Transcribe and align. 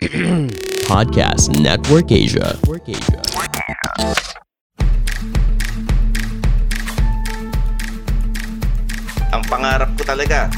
Podcast 0.88 1.52
Network 1.60 2.08
Asia. 2.08 2.56
Network 2.56 2.88
Asia. 2.88 3.20
ang 9.30 9.44
pangarap 9.46 9.92
ko 9.94 10.02
talaga 10.08 10.48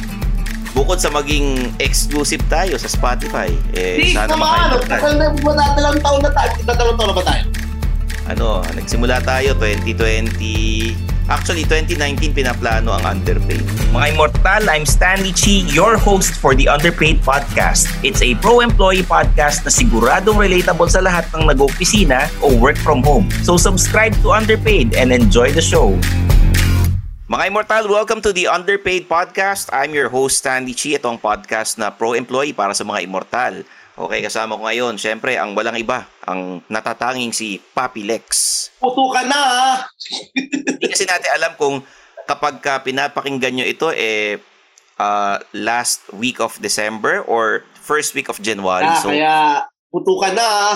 bukod 0.79 1.03
sa 1.03 1.11
maging 1.11 1.75
exclusive 1.83 2.39
tayo 2.47 2.79
sa 2.79 2.87
Spotify 2.87 3.51
eh 3.75 3.99
Di 3.99 4.15
sana 4.15 4.31
naman, 4.31 4.47
makainteract 4.47 4.89
tagal 4.89 5.13
na 5.19 5.27
madadalang 5.43 5.99
taon 5.99 6.21
na 6.23 6.31
tayo. 6.31 6.53
Madadalang 6.63 6.97
taon 6.97 7.09
na 7.11 7.17
ba 7.19 7.25
tayo? 7.27 7.45
ano 8.31 8.49
nagsimula 8.79 9.19
tayo 9.27 9.59
2020 9.59 11.12
Actually, 11.31 11.63
2019 11.71 12.35
pinaplano 12.35 12.91
ang 12.91 13.15
Underpaid. 13.15 13.63
Mga 13.95 14.07
Immortal, 14.11 14.67
I'm 14.67 14.83
Stanley 14.83 15.31
Chi, 15.31 15.63
your 15.71 15.95
host 15.95 16.35
for 16.35 16.59
the 16.59 16.67
Underpaid 16.67 17.23
Podcast. 17.23 17.87
It's 18.03 18.27
a 18.27 18.35
pro-employee 18.43 19.07
podcast 19.07 19.63
na 19.63 19.71
siguradong 19.71 20.35
relatable 20.35 20.91
sa 20.91 20.99
lahat 20.99 21.31
ng 21.31 21.47
nag-opisina 21.47 22.27
o 22.43 22.51
work 22.59 22.75
from 22.75 23.07
home. 23.07 23.31
So 23.47 23.55
subscribe 23.55 24.19
to 24.27 24.35
Underpaid 24.35 24.99
and 24.99 25.15
enjoy 25.15 25.55
the 25.55 25.63
show. 25.63 25.95
Mga 27.31 27.55
Immortal, 27.55 27.87
welcome 27.87 28.19
to 28.19 28.35
the 28.35 28.51
Underpaid 28.51 29.07
Podcast. 29.07 29.71
I'm 29.71 29.95
your 29.95 30.11
host, 30.11 30.43
Stanley 30.43 30.75
Chi. 30.75 30.99
Ito 30.99 31.07
ang 31.07 31.23
podcast 31.23 31.79
na 31.79 31.95
pro-employee 31.95 32.53
para 32.53 32.75
sa 32.75 32.83
mga 32.83 33.07
Immortal. 33.07 33.63
Okay, 33.95 34.21
kasama 34.27 34.59
ko 34.59 34.67
ngayon, 34.67 34.99
syempre, 34.99 35.39
ang 35.39 35.55
walang 35.55 35.79
iba, 35.79 36.09
ang 36.23 36.63
natatanging 36.67 37.31
si 37.31 37.59
Papi 37.59 38.03
Lex. 38.03 38.27
Puto 38.79 39.11
ka 39.11 39.23
na 39.23 39.39
ha. 39.39 39.71
Hindi 40.33 40.87
kasi 40.87 41.03
natin 41.03 41.31
alam 41.33 41.53
kung 41.55 41.83
kapag 42.25 42.59
ka 42.59 42.79
pinapakinggan 42.81 43.53
nyo 43.53 43.67
ito, 43.67 43.91
eh, 43.91 44.39
uh, 44.97 45.37
last 45.53 46.07
week 46.13 46.39
of 46.39 46.55
December 46.59 47.23
or 47.25 47.67
first 47.77 48.13
week 48.13 48.27
of 48.27 48.39
January. 48.39 48.87
Ah, 48.87 48.97
So, 48.97 49.11
kaya 49.11 49.35
puto 49.89 50.17
ka 50.17 50.31
na 50.31 50.47
ha. 50.47 50.71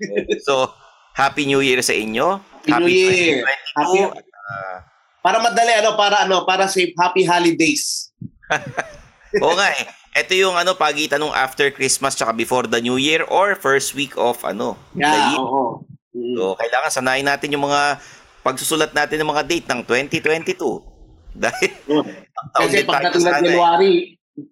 so, 0.46 0.70
Happy 1.12 1.44
New 1.44 1.60
Year 1.60 1.82
sa 1.82 1.92
inyo. 1.92 2.40
Happy 2.64 2.88
New 2.88 3.10
Year. 3.10 3.42
2022. 3.42 3.76
Happy- 3.76 4.30
Ah, 4.42 4.78
Para 5.22 5.38
madali, 5.38 5.70
ano, 5.72 5.94
para 5.94 6.26
ano, 6.26 6.42
para 6.42 6.66
safe, 6.66 6.90
happy 6.92 7.22
holidays. 7.22 8.10
Oo 9.38 9.54
nga 9.54 9.70
eh. 9.70 9.86
Ito 10.12 10.36
yung 10.36 10.52
ano 10.52 10.76
pagitan 10.76 11.24
ng 11.24 11.32
after 11.32 11.72
Christmas 11.72 12.12
tsaka 12.12 12.36
before 12.36 12.68
the 12.68 12.84
New 12.84 13.00
Year 13.00 13.24
or 13.24 13.56
first 13.56 13.96
week 13.96 14.12
of 14.20 14.36
ano 14.44 14.76
the 14.92 15.08
Yeah, 15.08 15.32
year. 15.32 15.40
oo. 15.40 15.88
Mm. 16.12 16.36
So, 16.36 16.52
kailangan 16.60 16.92
sanayin 16.92 17.24
natin 17.24 17.56
yung 17.56 17.64
mga 17.64 17.96
pagsusulat 18.44 18.92
natin 18.92 19.24
ng 19.24 19.32
mga 19.32 19.42
date 19.48 19.66
ng 19.72 19.80
2022. 19.88 20.60
Dahil 21.42 21.72
taon 21.88 22.04
Kasi 22.52 22.84
sana 23.24 23.40
eh. 23.40 23.56
January, 23.56 23.92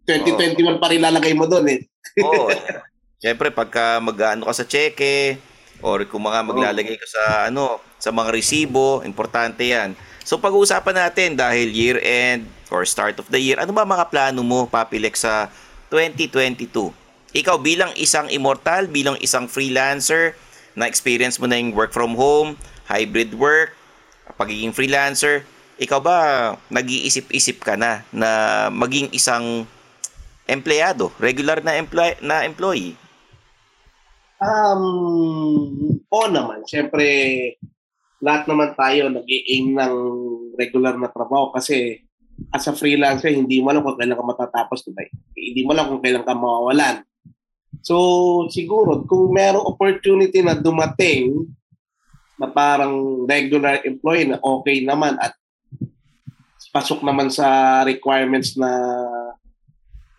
2021 0.09 0.81
pa 0.81 0.89
rin 0.89 1.05
lalagay 1.05 1.37
mo 1.37 1.45
doon 1.45 1.77
eh. 1.77 1.81
Oo. 2.25 2.49
Siyempre, 3.21 3.53
pagka 3.53 4.01
mag-ano 4.01 4.49
ka 4.49 4.57
sa 4.57 4.65
cheque, 4.65 5.37
or 5.85 6.09
kung 6.09 6.25
mga 6.25 6.41
maglalagay 6.41 6.97
ka 6.97 7.05
sa 7.05 7.23
ano, 7.53 7.77
sa 8.01 8.09
mga 8.09 8.33
resibo, 8.33 9.05
importante 9.05 9.69
yan. 9.69 9.93
So, 10.25 10.41
pag-uusapan 10.41 10.97
natin 10.97 11.37
dahil 11.37 11.69
year-end 11.69 12.49
or 12.71 12.87
start 12.87 13.19
of 13.19 13.29
the 13.29 13.39
year, 13.39 13.59
ano 13.59 13.75
ba 13.75 13.83
mga 13.83 14.09
plano 14.09 14.41
mo, 14.41 14.67
Papilex, 14.71 15.27
sa 15.27 15.51
2022? 15.93 16.95
Ikaw 17.31 17.57
bilang 17.63 17.93
isang 17.95 18.27
immortal, 18.31 18.91
bilang 18.91 19.19
isang 19.23 19.47
freelancer, 19.47 20.35
na 20.79 20.87
experience 20.87 21.39
mo 21.39 21.51
na 21.51 21.59
yung 21.59 21.75
work 21.75 21.91
from 21.91 22.15
home, 22.15 22.55
hybrid 22.87 23.35
work, 23.35 23.75
pagiging 24.39 24.71
freelancer, 24.71 25.43
ikaw 25.81 25.99
ba 25.99 26.17
nag-iisip-isip 26.69 27.65
ka 27.65 27.75
na 27.75 28.05
na 28.13 28.31
maging 28.69 29.11
isang 29.17 29.65
empleyado, 30.45 31.09
regular 31.23 31.63
na 31.63 31.79
employ- 31.79 32.19
na 32.21 32.45
employee. 32.45 32.95
Um, 34.41 36.01
oo 36.09 36.27
naman. 36.33 36.65
Siyempre, 36.65 37.05
lahat 38.21 38.49
naman 38.49 38.77
tayo 38.77 39.09
nag-aim 39.09 39.77
ng 39.77 39.95
regular 40.57 40.97
na 40.97 41.09
trabaho 41.09 41.53
kasi 41.53 42.05
as 42.49 42.65
a 42.67 42.73
freelancer, 42.73 43.29
hindi 43.29 43.61
mo 43.61 43.71
alam 43.71 43.85
kung 43.85 44.01
kailan 44.01 44.17
ka 44.17 44.25
matatapos, 44.25 44.89
diba? 44.89 45.05
Hindi 45.37 45.61
mo 45.63 45.77
alam 45.77 45.93
kung 45.93 46.03
kailan 46.03 46.25
ka 46.25 46.33
mawawalan. 46.33 47.05
So, 47.85 47.97
siguro, 48.49 49.05
kung 49.05 49.33
merong 49.33 49.69
opportunity 49.69 50.41
na 50.41 50.57
dumating 50.57 51.49
na 52.41 52.49
parang 52.49 53.25
regular 53.29 53.85
employee 53.85 54.33
na 54.33 54.41
okay 54.41 54.81
naman 54.81 55.21
at 55.21 55.37
pasok 56.71 57.03
naman 57.05 57.29
sa 57.29 57.81
requirements 57.85 58.55
na 58.55 58.71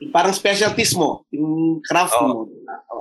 parang 0.10 0.34
specialties 0.34 0.98
mo, 0.98 1.26
yung 1.30 1.80
craft 1.86 2.18
Oo. 2.18 2.26
mo. 2.26 2.36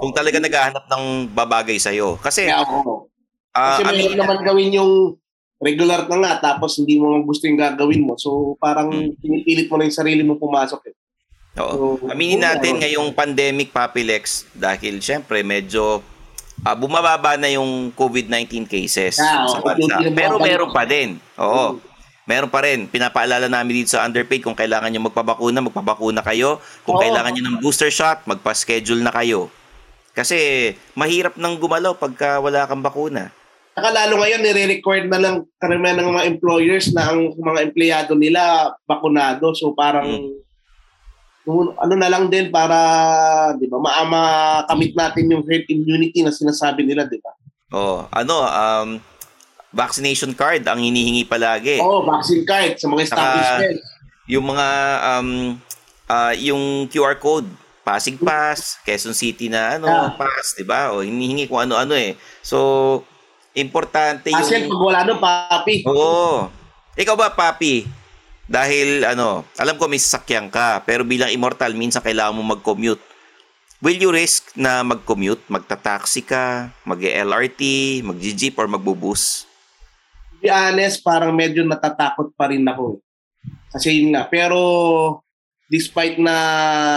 Kung 0.00 0.12
talaga 0.12 0.37
naghahanap 0.41 0.84
ng 0.88 1.04
babagay 1.32 1.81
sa'yo. 1.81 2.20
Kasi, 2.20 2.48
Kaya 2.48 2.60
ako. 2.64 3.08
ah, 3.56 3.81
Kasi 3.81 3.82
I 3.88 3.92
mean, 3.97 4.16
naman 4.20 4.44
gawin 4.44 4.76
yung 4.76 5.19
regular 5.60 6.09
na 6.09 6.16
nga 6.19 6.32
tapos 6.53 6.81
hindi 6.81 6.97
mo 6.97 7.21
gusto 7.22 7.44
yung 7.44 7.56
gagawin 7.56 8.03
mo. 8.03 8.16
So 8.16 8.56
parang 8.56 8.88
Hmm. 8.91 9.12
pinipilit 9.15 9.69
mo 9.69 9.76
na 9.76 9.87
yung 9.87 9.94
sarili 9.94 10.22
mo 10.22 10.34
pumasok 10.34 10.88
eh. 10.88 10.94
oo. 11.60 11.98
So, 11.98 12.09
aminin 12.09 12.41
natin 12.41 12.78
ngayong 12.78 13.12
pandemic, 13.12 13.69
Papilex, 13.70 14.49
dahil 14.50 14.99
syempre 14.99 15.43
medyo 15.43 16.00
ah, 16.60 16.76
bumababa 16.76 17.37
na 17.37 17.49
yung 17.49 17.88
COVID-19 17.91 18.65
cases 18.65 19.16
Ah, 19.16 19.49
sa 19.49 19.60
bansa. 19.60 19.97
Pero 20.10 20.37
meron 20.37 20.70
pa 20.70 20.84
din. 20.84 21.16
Oo. 21.37 21.76
Hmm. 21.76 21.81
Meron 22.25 22.53
pa 22.53 22.62
rin. 22.62 22.84
Pinapaalala 22.87 23.49
namin 23.49 23.82
dito 23.82 23.91
sa 23.91 24.04
Underpaid 24.04 24.44
kung 24.44 24.54
kailangan 24.54 24.87
nyo 24.87 25.09
magpabakuna, 25.09 25.59
magpabakuna 25.59 26.20
kayo. 26.22 26.60
Kung 26.84 26.94
Oo. 26.94 27.03
kailangan 27.03 27.32
nyo 27.32 27.43
ng 27.43 27.59
booster 27.59 27.88
shot, 27.88 28.22
magpa-schedule 28.22 29.00
na 29.00 29.10
kayo. 29.10 29.49
Kasi 30.12 30.37
mahirap 30.93 31.34
nang 31.34 31.56
gumalaw 31.56 31.97
pagka 31.97 32.38
wala 32.38 32.69
kang 32.69 32.84
bakuna. 32.84 33.32
Saka 33.80 33.96
lalo 33.96 34.20
ngayon, 34.20 34.44
nire-record 34.44 35.08
na 35.08 35.16
lang 35.16 35.48
karamihan 35.56 36.04
ng 36.04 36.12
mga 36.12 36.28
employers 36.28 36.92
na 36.92 37.08
ang 37.08 37.32
mga 37.32 37.64
empleyado 37.64 38.12
nila 38.12 38.76
bakunado. 38.84 39.56
So 39.56 39.72
parang 39.72 40.36
kung 41.48 41.72
ano 41.80 41.94
na 41.96 42.12
lang 42.12 42.28
din 42.28 42.52
para, 42.52 42.76
di 43.56 43.64
ba, 43.64 43.80
maama 43.80 44.20
kamit 44.69 44.92
natin 44.92 45.32
yung 45.32 45.40
herd 45.48 45.64
immunity 45.72 46.20
na 46.20 46.28
sinasabi 46.28 46.84
nila, 46.84 47.08
di 47.08 47.16
ba? 47.24 47.32
Oh, 47.72 48.04
ano, 48.12 48.44
um, 48.44 48.88
vaccination 49.72 50.36
card 50.36 50.60
ang 50.69 50.84
hinihingi 50.84 51.24
palagi. 51.24 51.80
Oo, 51.80 52.04
vaccine 52.04 52.44
card 52.44 52.76
sa 52.76 52.84
mga 52.84 53.00
establishment. 53.08 53.80
Yung 54.28 54.44
mga, 54.44 54.69
um, 55.08 55.28
ah, 56.04 56.36
yung 56.36 56.84
QR 56.92 57.16
code, 57.16 57.48
Pasig 57.80 58.20
Pass, 58.20 58.76
Quezon 58.84 59.16
City 59.16 59.48
na 59.48 59.80
ano, 59.80 59.88
Ah. 59.88 60.12
pass, 60.12 60.52
di 60.52 60.69
ba? 60.69 60.92
O 60.92 61.00
hinihingi 61.00 61.48
kung 61.48 61.64
ano-ano 61.64 61.96
eh. 61.96 62.12
So, 62.44 63.08
importante 63.55 64.31
Kasi 64.31 64.66
yung... 64.66 64.71
pag 64.71 64.83
wala 64.83 65.00
doon, 65.06 65.19
papi. 65.19 65.75
Oo. 65.87 66.50
Ikaw 66.99 67.15
ba, 67.16 67.33
Papi? 67.33 67.87
Dahil, 68.50 69.06
ano, 69.06 69.47
alam 69.55 69.78
ko 69.78 69.87
may 69.87 70.03
sasakyan 70.03 70.50
ka, 70.50 70.83
pero 70.83 71.06
bilang 71.06 71.31
immortal, 71.31 71.71
minsan 71.78 72.03
kailangan 72.03 72.34
mo 72.34 72.43
mag-commute. 72.43 73.00
Will 73.81 73.97
you 73.97 74.12
risk 74.12 74.53
na 74.59 74.84
mag-commute? 74.84 75.41
Magta-taxi 75.49 76.21
ka, 76.21 76.69
mag-LRT, 76.84 77.62
mag-jeep, 78.05 78.59
or 78.61 78.69
magbubus? 78.69 79.49
To 80.34 80.37
be 80.44 80.53
honest, 80.53 81.00
parang 81.00 81.32
medyo 81.32 81.65
natatakot 81.65 82.37
pa 82.37 82.53
rin 82.53 82.67
ako. 82.69 83.00
Kasi 83.72 84.03
yun 84.03 84.12
nga. 84.12 84.28
Pero 84.28 84.61
despite 85.71 86.19
na 86.21 86.34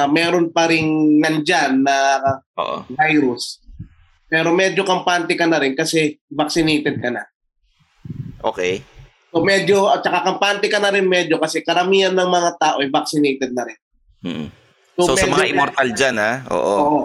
meron 0.10 0.50
pa 0.52 0.68
rin 0.68 0.84
nandyan 1.22 1.86
na 1.86 2.20
Oo. 2.58 2.84
virus, 2.92 3.63
pero 4.34 4.50
medyo 4.50 4.82
kampante 4.82 5.38
ka 5.38 5.46
na 5.46 5.62
rin 5.62 5.78
kasi 5.78 6.18
vaccinated 6.26 6.98
ka 6.98 7.14
na. 7.14 7.22
Okay. 8.42 8.82
So 9.30 9.46
medyo, 9.46 9.94
at 9.94 10.02
saka 10.02 10.26
kampante 10.26 10.74
ka 10.74 10.82
na 10.82 10.90
rin 10.90 11.06
medyo 11.06 11.38
kasi 11.38 11.62
karamihan 11.62 12.18
ng 12.18 12.30
mga 12.34 12.58
tao 12.58 12.82
ay 12.82 12.90
vaccinated 12.90 13.54
na 13.54 13.70
rin. 13.70 13.78
Mm. 14.26 14.48
So, 14.98 15.14
sa 15.14 15.30
medyo- 15.30 15.38
mga 15.38 15.50
immortal 15.54 15.90
dyan, 15.94 16.16
ha? 16.18 16.34
Oo. 16.50 16.74
Oo. 16.82 17.02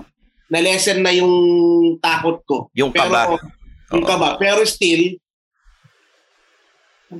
Na-lessen 0.49 1.05
na 1.05 1.13
yung 1.13 1.37
takot 2.01 2.41
ko. 2.49 2.57
Yung 2.73 2.97
Pero, 2.97 3.13
kaba. 3.13 3.37
Yung 3.93 4.05
Oo. 4.05 4.09
kaba. 4.09 4.29
Pero 4.41 4.65
still, 4.65 5.21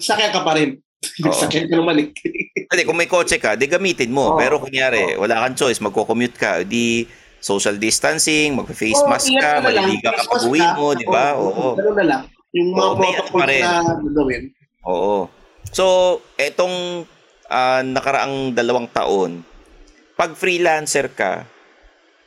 sakyan 0.01 0.33
ka 0.33 0.41
pa 0.41 0.57
rin. 0.57 0.81
Oo. 1.25 1.37
sakyan 1.45 1.69
ka 1.69 1.77
naman. 1.77 2.09
Hindi, 2.69 2.83
kung 2.89 2.97
may 2.97 3.09
kotse 3.09 3.37
ka, 3.37 3.61
di 3.61 3.69
gamitin 3.69 4.09
mo. 4.09 4.37
Oo. 4.37 4.41
Pero 4.41 4.57
kunyari, 4.57 5.21
wala 5.21 5.45
kang 5.45 5.57
choice, 5.57 5.85
magko-commute 5.85 6.37
ka, 6.41 6.65
di 6.65 7.05
social 7.39 7.79
distancing, 7.79 8.59
magpa-face 8.59 9.03
Oo, 9.03 9.11
mask 9.11 9.31
ka, 9.39 9.63
maliliga 9.63 10.11
ka 10.11 10.23
pag 10.27 10.43
uwi 10.47 10.63
mo, 10.75 10.95
di 10.95 11.07
ba? 11.07 11.39
Oo. 11.39 11.79
Ganun 11.79 11.97
na 11.97 12.05
lang. 12.07 12.23
Yung 12.55 12.69
mga 12.75 12.91
pa 12.97 12.99
protocols 12.99 13.51
na 13.63 13.73
gagawin. 14.03 14.43
Oo. 14.89 15.17
So, 15.71 15.85
etong 16.41 17.07
ah, 17.49 17.81
nakaraang 17.85 18.53
dalawang 18.57 18.89
taon, 18.91 19.45
pag 20.19 20.35
freelancer 20.35 21.13
ka, 21.13 21.47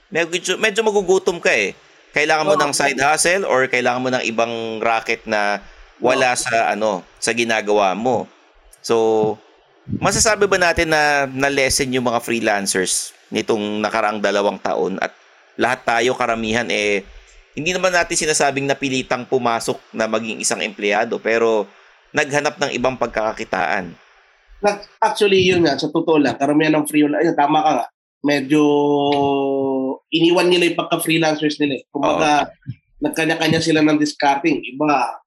medyo, 0.07 0.55
medyo 0.55 0.81
magugutom 0.85 1.43
ka 1.43 1.51
eh. 1.51 1.75
Kailangan 2.11 2.47
mo 2.47 2.55
Oo. 2.55 2.61
ng 2.67 2.73
side 2.75 2.99
hustle 2.99 3.47
or 3.47 3.67
kailangan 3.71 4.03
mo 4.03 4.09
ng 4.11 4.23
ibang 4.27 4.79
racket 4.83 5.23
na 5.27 5.63
wala 6.01 6.35
sa 6.35 6.73
ano, 6.73 7.05
sa 7.21 7.31
ginagawa 7.31 7.95
mo. 7.95 8.27
So, 8.83 9.37
masasabi 9.87 10.49
ba 10.49 10.57
natin 10.59 10.91
na 10.91 11.29
na-lessen 11.29 11.93
yung 11.93 12.07
mga 12.07 12.19
freelancers 12.19 13.15
nitong 13.31 13.79
nakaraang 13.79 14.19
dalawang 14.19 14.59
taon 14.59 14.99
at 14.99 15.15
lahat 15.55 15.81
tayo 15.87 16.11
karamihan 16.15 16.67
eh 16.67 17.03
hindi 17.51 17.75
naman 17.75 17.91
natin 17.91 18.15
sinasabing 18.15 18.67
napilitang 18.67 19.27
pumasok 19.27 19.79
na 19.91 20.07
maging 20.07 20.39
isang 20.39 20.63
empleyado 20.63 21.19
pero 21.19 21.67
naghanap 22.15 22.59
ng 22.59 22.71
ibang 22.75 22.95
pagkakakitaan. 22.95 23.91
Actually, 25.01 25.41
yun 25.41 25.65
nga, 25.65 25.73
sa 25.79 25.89
totoo 25.89 26.21
lang, 26.21 26.37
karamihan 26.37 26.77
ng 26.79 26.85
free, 26.85 27.07
ayun, 27.07 27.33
tama 27.33 27.65
ka 27.65 27.71
nga, 27.81 27.87
medyo 28.21 28.61
iniwan 30.13 30.47
nila 30.47 30.69
yung 30.69 30.79
pagka-freelancers 30.79 31.57
nila. 31.57 31.81
eh. 31.81 31.83
Kumbaga, 31.89 32.51
nagkanya-kanya 33.01 33.57
sila 33.57 33.81
ng 33.81 33.97
discarding. 33.97 34.61
Iba, 34.61 35.17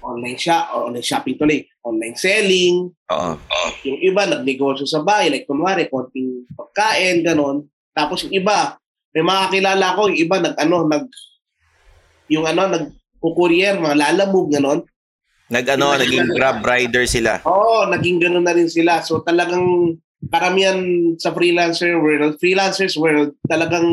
online 0.00 0.40
shop, 0.40 0.88
online 0.88 1.04
shopping 1.04 1.36
tuloy, 1.36 1.60
online 1.88 2.16
selling, 2.20 2.92
Oo. 3.08 3.32
yung 3.88 4.00
iba 4.04 4.28
nagnegosyo 4.28 4.84
sa 4.84 5.00
bahay, 5.00 5.32
like 5.32 5.48
kunwari, 5.48 5.88
konting 5.88 6.44
pagkain, 6.52 7.24
ganon. 7.24 7.64
Tapos 7.96 8.28
yung 8.28 8.36
iba, 8.36 8.76
may 9.16 9.24
mga 9.24 9.44
kilala 9.48 9.96
ko, 9.96 10.12
yung 10.12 10.20
iba 10.20 10.36
nag, 10.38 10.54
ano, 10.60 10.84
nag, 10.84 11.04
yung 12.28 12.44
ano, 12.44 12.62
nag, 12.68 12.84
courier, 13.18 13.80
mga 13.80 13.96
lalamove, 13.98 14.52
ganon. 14.52 14.80
Nag 15.48 15.64
ano, 15.74 15.96
Yung- 15.96 16.00
naging 16.04 16.28
grab 16.36 16.60
rider 16.60 17.08
sila. 17.08 17.40
Oo, 17.48 17.88
naging 17.88 18.20
gano'n 18.20 18.44
na 18.44 18.52
rin 18.52 18.68
sila. 18.68 19.00
So 19.00 19.24
talagang 19.24 19.96
karamihan 20.28 20.76
sa 21.16 21.32
freelancer 21.32 21.96
world, 21.96 22.36
freelancers 22.36 23.00
world, 23.00 23.32
talagang 23.48 23.88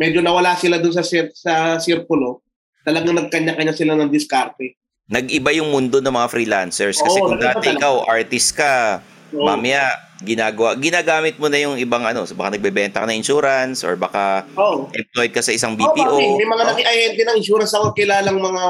medyo 0.00 0.24
nawala 0.24 0.56
sila 0.56 0.80
dun 0.80 0.96
sa 0.96 1.04
sir- 1.04 1.36
sa 1.36 1.76
sirkulo. 1.76 2.40
Talagang 2.80 3.12
nagkanya-kanya 3.16 3.76
sila 3.76 3.92
ng 3.96 4.08
diskarte. 4.08 4.80
Nag-iba 5.04 5.52
yung 5.52 5.68
mundo 5.68 6.00
ng 6.00 6.08
mga 6.10 6.28
freelancers 6.32 6.96
kasi 6.96 7.18
Oo, 7.20 7.28
kung 7.28 7.36
dati 7.36 7.68
talaga. 7.68 7.76
ikaw 7.76 7.94
artist 8.08 8.56
ka, 8.56 9.04
So, 9.34 9.42
mamaya 9.42 9.90
ginagawa 10.22 10.78
ginagamit 10.78 11.42
mo 11.42 11.50
na 11.50 11.58
yung 11.58 11.74
ibang 11.74 12.06
ano, 12.06 12.22
so 12.22 12.38
baka 12.38 12.54
nagbebenta 12.54 13.02
ka 13.02 13.06
ng 13.10 13.18
insurance 13.18 13.82
or 13.82 13.98
baka 13.98 14.46
Oo. 14.54 14.86
employed 14.94 15.34
ka 15.34 15.42
sa 15.42 15.50
isang 15.50 15.74
Oo, 15.74 15.80
BPO. 15.82 16.06
bakit? 16.14 16.38
may 16.38 16.46
mga 16.46 16.62
Oh, 16.62 16.70
naging 16.70 16.86
ahente 16.86 17.22
ng 17.26 17.36
insurance 17.36 17.74
ako 17.74 17.92
kilalang 17.92 18.38
mga 18.38 18.62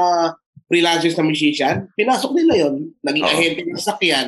freelancers 0.65 1.13
na 1.13 1.23
musician. 1.23 1.75
Pinasok 1.93 2.33
nila 2.33 2.53
yon 2.57 2.75
Naging 2.99 3.23
Oo. 3.23 3.31
ahente 3.31 3.61
ng 3.61 3.77
sakyan, 3.77 4.27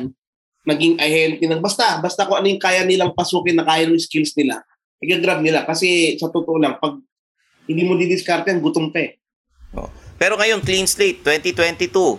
naging 0.62 0.94
ahente 0.96 1.42
ng 1.42 1.58
basta, 1.58 1.98
basta 1.98 2.22
kung 2.22 2.38
ano 2.38 2.46
yung 2.46 2.62
kaya 2.62 2.86
nilang 2.86 3.12
pasukin 3.12 3.58
na 3.58 3.66
kaya 3.66 3.90
ng 3.90 3.98
skills 3.98 4.38
nila. 4.38 4.62
Igagrab 5.02 5.42
nila. 5.42 5.66
Kasi 5.66 6.14
sa 6.16 6.30
totoo 6.30 6.54
lang, 6.56 6.78
pag 6.78 7.02
hindi 7.66 7.82
mo 7.82 7.98
didiskarte, 7.98 8.54
gutom 8.62 8.94
ka 8.94 9.02
eh. 9.02 9.18
Pero 10.18 10.34
ngayon, 10.34 10.60
clean 10.66 10.84
slate, 10.84 11.22
2022. 11.22 12.18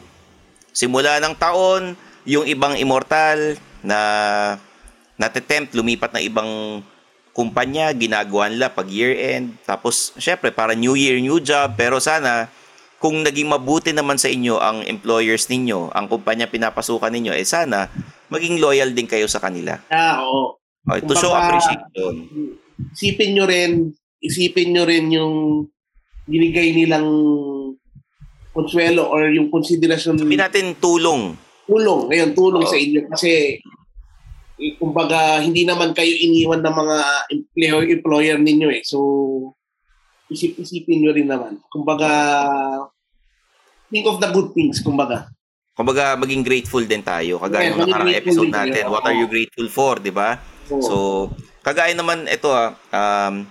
Simula 0.71 1.19
ng 1.19 1.35
taon, 1.35 1.99
yung 2.23 2.47
ibang 2.47 2.79
immortal 2.79 3.59
na 3.83 3.99
natitempt, 5.19 5.75
lumipat 5.75 6.15
na 6.15 6.23
ibang 6.23 6.79
kumpanya, 7.35 7.91
ginagawa 7.91 8.47
nila 8.47 8.71
pag 8.71 8.87
year-end. 8.87 9.51
Tapos, 9.67 10.15
syempre, 10.15 10.49
para 10.49 10.71
new 10.71 10.95
year, 10.95 11.19
new 11.19 11.43
job. 11.43 11.75
Pero 11.75 11.99
sana, 11.99 12.47
kung 12.99 13.19
naging 13.19 13.51
mabuti 13.51 13.91
naman 13.91 14.15
sa 14.15 14.31
inyo 14.31 14.59
ang 14.59 14.83
employers 14.87 15.47
ninyo, 15.51 15.91
ang 15.91 16.07
kumpanya 16.07 16.47
pinapasukan 16.47 17.11
ninyo, 17.11 17.35
eh 17.35 17.47
sana, 17.47 17.91
maging 18.31 18.63
loyal 18.63 18.91
din 18.95 19.07
kayo 19.07 19.27
sa 19.27 19.43
kanila. 19.43 19.79
Ah, 19.91 20.23
oo. 20.23 20.59
Okay, 20.87 21.03
to 21.03 21.15
show 21.19 21.35
appreciation. 21.35 22.15
isipin 22.95 23.35
nyo 23.35 23.45
rin, 23.47 23.91
isipin 24.23 24.71
nyo 24.71 24.83
rin 24.87 25.11
yung 25.11 25.67
binigay 26.27 26.71
nilang 26.71 27.07
konsuelo 28.59 29.07
or 29.07 29.31
yung 29.31 29.47
konsiderasyon 29.47 30.19
Sabihin 30.19 30.43
natin 30.43 30.75
tulong. 30.75 31.33
tulong, 31.63 32.11
ngayon 32.11 32.31
tulong 32.35 32.63
Oo. 32.65 32.71
sa 32.71 32.75
inyo 32.75 33.07
kasi 33.07 33.55
eh, 34.59 34.73
kumbaga 34.75 35.39
hindi 35.39 35.63
naman 35.63 35.95
kayo 35.95 36.11
iniwan 36.11 36.59
ng 36.59 36.75
mga 36.75 36.97
employer, 37.31 37.83
employer 37.87 38.37
ninyo 38.37 38.67
eh. 38.75 38.83
So 38.83 38.99
isip-isipin 40.27 40.99
nyo 40.99 41.11
rin 41.15 41.31
naman. 41.31 41.63
Kumbaga 41.71 42.11
think 43.89 44.05
of 44.05 44.19
the 44.21 44.29
good 44.29 44.53
things, 44.53 44.83
kumbaga. 44.83 45.31
Kumbaga, 45.73 46.19
maging 46.19 46.43
grateful 46.43 46.83
din 46.83 46.99
tayo. 46.99 47.39
Kagaya 47.39 47.71
Yeah, 47.71 47.79
ng 47.79 47.87
nakarang 47.87 48.11
episode 48.11 48.51
din 48.51 48.53
tayo. 48.53 48.67
natin. 48.67 48.83
What 48.91 49.03
are 49.07 49.15
you 49.15 49.31
grateful 49.31 49.67
for, 49.71 49.95
di 49.95 50.11
ba? 50.11 50.35
Oo. 50.67 50.83
So, 50.83 50.95
kagaya 51.63 51.95
naman 51.95 52.27
ito 52.27 52.51
ah, 52.51 52.75
um, 52.91 53.47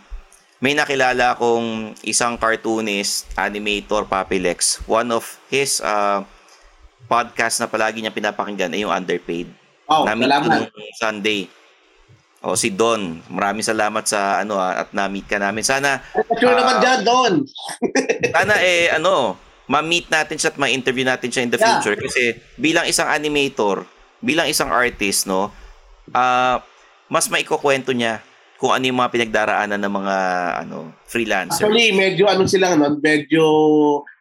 may 0.58 0.74
nakilala 0.74 1.32
akong 1.32 1.94
isang 2.02 2.34
cartoonist, 2.34 3.30
animator, 3.34 4.02
Papilex. 4.04 4.82
One 4.84 5.10
of 5.10 5.22
his 5.46 5.78
uh, 5.78 6.26
podcast 7.06 7.58
na 7.58 7.70
palagi 7.70 8.02
niya 8.02 8.10
pinapakinggan 8.10 8.74
ay 8.74 8.82
yung 8.82 8.90
Underpaid. 8.90 9.46
wow, 9.86 10.02
Na-meet 10.04 10.26
salamat. 10.26 10.68
Sunday. 10.96 11.40
O 12.38 12.54
si 12.54 12.70
Don, 12.70 13.18
maraming 13.26 13.62
salamat 13.62 14.02
sa 14.04 14.38
ano 14.38 14.54
ah, 14.56 14.82
at 14.82 14.90
na-meet 14.90 15.26
ka 15.26 15.38
namin. 15.38 15.62
Sana 15.62 16.02
Sure 16.38 16.50
Ah. 16.50 16.58
naman 16.58 16.76
dyan, 16.78 17.00
Don. 17.02 17.32
sana 18.34 18.54
eh 18.58 18.90
ano, 18.90 19.34
ma-meet 19.66 20.06
natin 20.06 20.38
siya 20.38 20.50
at 20.50 20.58
ma-interview 20.58 21.02
natin 21.02 21.30
siya 21.30 21.42
in 21.42 21.50
the 21.50 21.58
Yeah. 21.58 21.78
future 21.78 21.94
kasi 21.96 22.34
bilang 22.54 22.86
isang 22.86 23.06
animator, 23.06 23.86
bilang 24.18 24.46
isang 24.46 24.70
artist, 24.70 25.26
no, 25.26 25.50
ah 26.10 26.62
mas 27.06 27.26
maikukwento 27.26 27.90
niya 27.90 28.20
kung 28.58 28.74
ano 28.74 28.84
yung 28.90 28.98
mga 28.98 29.14
pinagdaraanan 29.14 29.78
ng 29.78 29.94
mga 30.02 30.16
ano 30.66 30.76
freelancer. 31.06 31.62
Actually, 31.62 31.94
medyo 31.94 32.26
ano 32.26 32.44
sila, 32.44 32.74
no? 32.74 32.98
medyo 32.98 33.44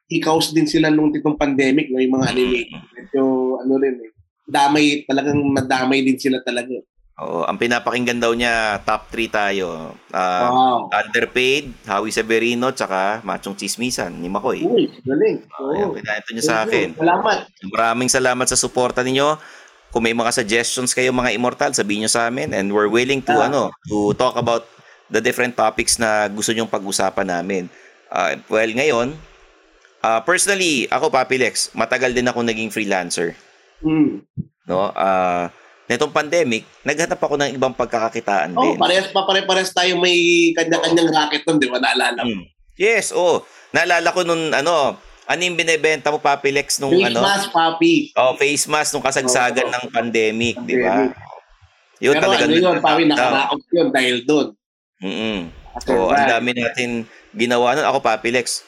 ikaws 0.08 0.54
din 0.54 0.70
sila 0.70 0.94
nung 0.94 1.10
titong 1.10 1.36
pandemic, 1.36 1.90
no? 1.90 1.98
yung 1.98 2.22
mga 2.22 2.38
anime. 2.38 2.70
Medyo 2.94 3.22
ano 3.66 3.74
rin 3.82 3.98
eh. 3.98 4.12
Damay, 4.48 5.04
talagang 5.10 5.42
nadamay 5.52 6.06
din 6.06 6.16
sila 6.16 6.40
talaga. 6.46 6.72
Oo, 7.18 7.50
ang 7.50 7.58
pinapakinggan 7.58 8.22
daw 8.22 8.30
niya 8.38 8.78
top 8.86 9.10
3 9.10 9.26
tayo. 9.34 9.98
Ah, 10.14 10.54
wow. 10.54 10.78
Underpaid, 10.94 11.74
Howie 11.90 12.14
Severino, 12.14 12.70
tsaka 12.70 13.26
Machong 13.26 13.58
Chismisan 13.58 14.22
ni 14.22 14.30
Makoy. 14.30 14.62
Uy, 14.62 14.86
galing. 15.02 15.42
Ayan, 15.50 15.90
Oo. 15.90 15.98
pinahito 15.98 16.30
niyo 16.30 16.46
sa 16.46 16.62
akin. 16.62 16.94
Salamat. 16.94 17.50
Maraming 17.74 18.06
salamat 18.14 18.46
sa 18.46 18.54
suporta 18.54 19.02
ninyo. 19.02 19.34
Kung 19.98 20.06
may 20.06 20.14
mga 20.14 20.30
suggestions 20.30 20.94
kayo 20.94 21.10
mga 21.10 21.34
immortal, 21.34 21.74
sabihin 21.74 22.06
nyo 22.06 22.12
sa 22.14 22.30
amin 22.30 22.54
and 22.54 22.70
we're 22.70 22.86
willing 22.86 23.18
to 23.18 23.34
Ah. 23.34 23.50
ano, 23.50 23.74
to 23.90 24.14
talk 24.14 24.38
about 24.38 24.70
the 25.10 25.18
different 25.18 25.58
topics 25.58 25.98
na 25.98 26.30
gusto 26.30 26.54
nyong 26.54 26.70
pag-usapan 26.70 27.26
namin. 27.26 27.66
Ah, 28.06 28.38
well, 28.46 28.70
ngayon, 28.70 29.18
ah, 30.00 30.22
personally, 30.22 30.86
ako 30.86 31.10
Papilex, 31.10 31.74
matagal 31.74 32.14
din 32.14 32.30
ako 32.30 32.46
naging 32.46 32.70
freelancer, 32.70 33.34
Hmm. 33.82 34.22
no? 34.70 34.94
Ah, 34.94 35.50
netong 35.90 36.14
pandemic, 36.14 36.70
naghanap 36.86 37.18
ako 37.18 37.34
ng 37.34 37.58
ibang 37.58 37.74
pagkakakitaan 37.74 38.54
Oh, 38.54 38.62
din. 38.62 38.78
parehas 38.78 39.10
pa 39.10 39.26
pare-parehas 39.26 39.74
tayo 39.74 39.98
may 39.98 40.14
kanya-kanyang 40.54 41.10
racket 41.10 41.42
nun, 41.42 41.58
di 41.58 41.74
ba? 41.74 41.82
Naalala 41.82 42.22
mo. 42.22 42.38
Mm. 42.38 42.46
Yes, 42.78 43.10
oh. 43.10 43.42
Naalala 43.74 44.14
ko 44.14 44.22
nun 44.22 44.54
ano, 44.54 44.94
ano 45.28 45.42
yung 45.44 45.60
binebenta 45.60 46.08
mo 46.08 46.18
Papilex 46.18 46.80
nung 46.80 46.96
Face 46.96 47.12
ano? 47.12 47.20
mask, 47.20 47.48
papi. 47.52 48.16
Oh, 48.16 48.34
face 48.40 48.66
mask 48.66 48.96
nung 48.96 49.04
kasagsagan 49.04 49.68
Oo. 49.68 49.74
ng 49.76 49.86
pandemic, 49.92 50.56
di 50.64 50.80
ba? 50.80 51.12
Yun 52.00 52.16
Pero 52.16 52.24
talaga. 52.24 52.44
ano 52.46 52.54
yun, 52.56 52.78
papi, 52.80 53.04
nakaraos 53.06 53.64
yun 53.70 53.88
dahil 53.92 54.16
doon. 54.24 54.48
Mm-mm. 55.04 55.40
So, 55.84 56.10
ang 56.10 56.26
dami 56.26 56.56
natin 56.56 57.06
ginawa 57.36 57.76
nun. 57.76 57.86
Ako, 57.86 58.00
Papilex, 58.00 58.64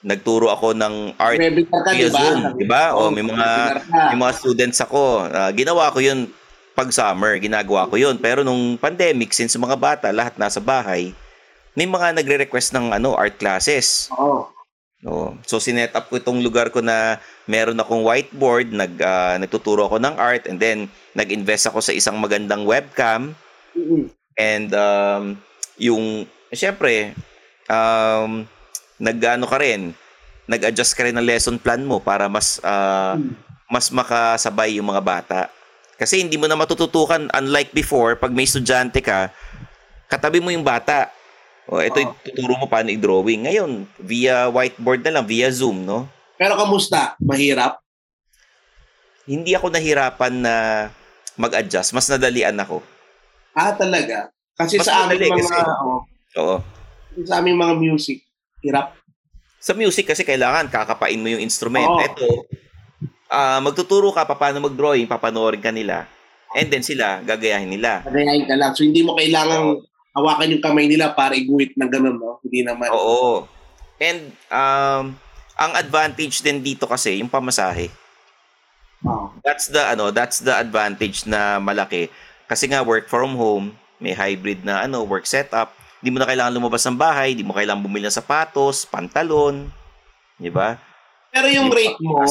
nagturo 0.00 0.48
ako 0.48 0.72
ng 0.72 1.18
art 1.18 1.36
via 1.36 1.50
di 1.50 1.64
ba? 2.08 2.20
Zoom, 2.20 2.40
di 2.56 2.64
ba? 2.64 2.82
O, 2.94 3.08
Oh, 3.08 3.10
may 3.10 3.24
mga, 3.24 3.48
may 4.12 4.16
mga 4.16 4.32
students 4.38 4.78
ako. 4.80 5.26
Ah, 5.26 5.50
ginawa 5.50 5.90
ko 5.90 5.98
yun 5.98 6.30
pag 6.72 6.88
summer, 6.88 7.36
ginagawa 7.36 7.90
ko 7.90 7.98
yun. 7.98 8.16
Pero 8.16 8.40
nung 8.40 8.78
pandemic, 8.78 9.34
since 9.34 9.56
mga 9.56 9.76
bata, 9.76 10.08
lahat 10.08 10.38
nasa 10.38 10.62
bahay, 10.62 11.10
may 11.74 11.84
mga 11.84 12.14
nagre-request 12.14 12.70
ng 12.72 12.94
ano 12.94 13.12
art 13.12 13.34
classes. 13.36 14.06
Oo. 14.14 14.53
No. 15.04 15.36
So 15.44 15.60
sinet 15.60 15.92
up 15.92 16.08
ko 16.08 16.16
itong 16.16 16.40
lugar 16.40 16.72
ko 16.72 16.80
na 16.80 17.20
meron 17.44 17.76
akong 17.76 18.00
whiteboard, 18.00 18.72
nag 18.72 18.96
ah, 19.04 19.36
nagtuturo 19.36 19.84
ako 19.84 20.00
ng 20.00 20.16
art 20.16 20.48
and 20.48 20.56
then 20.56 20.88
nag-invest 21.12 21.68
ako 21.68 21.84
sa 21.84 21.92
isang 21.92 22.16
magandang 22.16 22.64
webcam 22.64 23.36
Mm-mm. 23.76 24.08
and 24.40 24.72
um, 24.72 25.36
yung 25.76 26.24
syempre 26.48 27.12
um, 27.68 28.48
nag-ano 28.96 29.44
ka 29.44 29.60
rin, 29.60 29.92
nag-adjust 30.48 30.96
ka 30.96 31.04
rin 31.04 31.12
ng 31.20 31.28
lesson 31.28 31.60
plan 31.60 31.84
mo 31.84 32.00
para 32.00 32.24
mas 32.26 32.56
Mm. 32.64 33.36
mas 33.68 33.92
makasabay 33.92 34.80
yung 34.80 34.88
mga 34.88 35.04
bata. 35.04 35.40
Kasi 35.94 36.20
hindi 36.24 36.34
mo 36.40 36.48
na 36.48 36.56
matututukan 36.56 37.28
unlike 37.30 37.70
before 37.76 38.16
pag 38.16 38.32
may 38.32 38.48
estudyante 38.48 39.04
ka, 39.04 39.28
katabi 40.08 40.40
mo 40.40 40.48
yung 40.48 40.64
bata. 40.64 41.12
O 41.64 41.80
ito 41.80 41.96
Oo. 41.96 42.12
tuturo 42.20 42.60
mo 42.60 42.66
paano 42.68 42.92
i-drawing. 42.92 43.48
Ngayon, 43.48 43.70
via 43.96 44.52
whiteboard 44.52 45.00
na 45.00 45.20
lang, 45.20 45.24
via 45.24 45.48
Zoom, 45.48 45.80
no? 45.84 46.04
Pero 46.36 46.60
kamusta? 46.60 47.16
Mahirap? 47.24 47.80
Hindi 49.24 49.56
ako 49.56 49.72
nahirapan 49.72 50.44
na 50.44 50.54
mag-adjust. 51.40 51.96
Mas 51.96 52.04
nadalian 52.12 52.60
ako. 52.60 52.84
Ah, 53.56 53.72
talaga? 53.72 54.28
Kasi 54.54 54.76
Mas 54.76 54.86
sa 54.86 55.08
amin 55.08 55.16
madali 55.18 55.30
mga, 55.32 55.40
kasi. 55.40 55.54
oh, 55.80 56.00
Oo. 56.38 56.56
sa 57.24 57.34
aming 57.40 57.58
mga 57.58 57.74
music, 57.80 58.18
hirap. 58.60 58.94
Sa 59.58 59.72
music 59.72 60.12
kasi 60.12 60.22
kailangan 60.22 60.68
kakapain 60.68 61.18
mo 61.18 61.32
yung 61.32 61.40
instrument. 61.42 61.88
Oo. 61.88 62.04
Ito, 62.04 62.28
ah 63.32 63.58
magtuturo 63.58 64.12
ka 64.12 64.28
pa 64.28 64.36
paano 64.36 64.62
mag-drawing, 64.62 65.08
papanoorin 65.08 65.64
ka 65.64 65.72
nila. 65.72 66.06
And 66.54 66.70
then 66.70 66.86
sila, 66.86 67.18
gagayahin 67.24 67.66
nila. 67.72 68.04
Pagayahin 68.06 68.46
ka 68.46 68.54
lang. 68.54 68.70
So, 68.78 68.86
hindi 68.86 69.02
mo 69.02 69.18
kailangang 69.18 69.82
hawakan 70.14 70.54
yung 70.54 70.62
kamay 70.62 70.86
nila 70.86 71.10
para 71.10 71.34
iguhit 71.34 71.74
ng 71.74 71.90
ganun, 71.90 72.16
no? 72.16 72.38
Hindi 72.40 72.62
naman. 72.62 72.88
Oo. 72.94 73.50
And 73.98 74.30
um, 74.48 75.18
ang 75.58 75.72
advantage 75.74 76.40
din 76.40 76.62
dito 76.62 76.86
kasi 76.86 77.18
yung 77.18 77.28
pamasahe. 77.30 77.90
Oo. 79.04 79.34
That's 79.42 79.68
the 79.68 79.82
ano, 79.82 80.14
that's 80.14 80.40
the 80.40 80.54
advantage 80.54 81.26
na 81.26 81.58
malaki. 81.58 82.08
Kasi 82.46 82.70
nga 82.70 82.86
work 82.86 83.10
from 83.10 83.34
home, 83.34 83.74
may 83.98 84.14
hybrid 84.14 84.62
na 84.62 84.86
ano, 84.86 85.02
work 85.02 85.26
setup. 85.26 85.74
Hindi 85.98 86.14
mo 86.14 86.18
na 86.22 86.28
kailangan 86.28 86.54
lumabas 86.54 86.84
ng 86.86 87.00
bahay, 87.00 87.32
hindi 87.34 87.44
mo 87.44 87.56
kailangan 87.56 87.82
bumili 87.82 88.06
ng 88.06 88.14
sapatos, 88.14 88.86
pantalon, 88.86 89.68
'di 90.38 90.52
ba? 90.52 90.78
Pero 91.34 91.50
yung 91.50 91.66
rate 91.74 91.98
mo, 91.98 92.22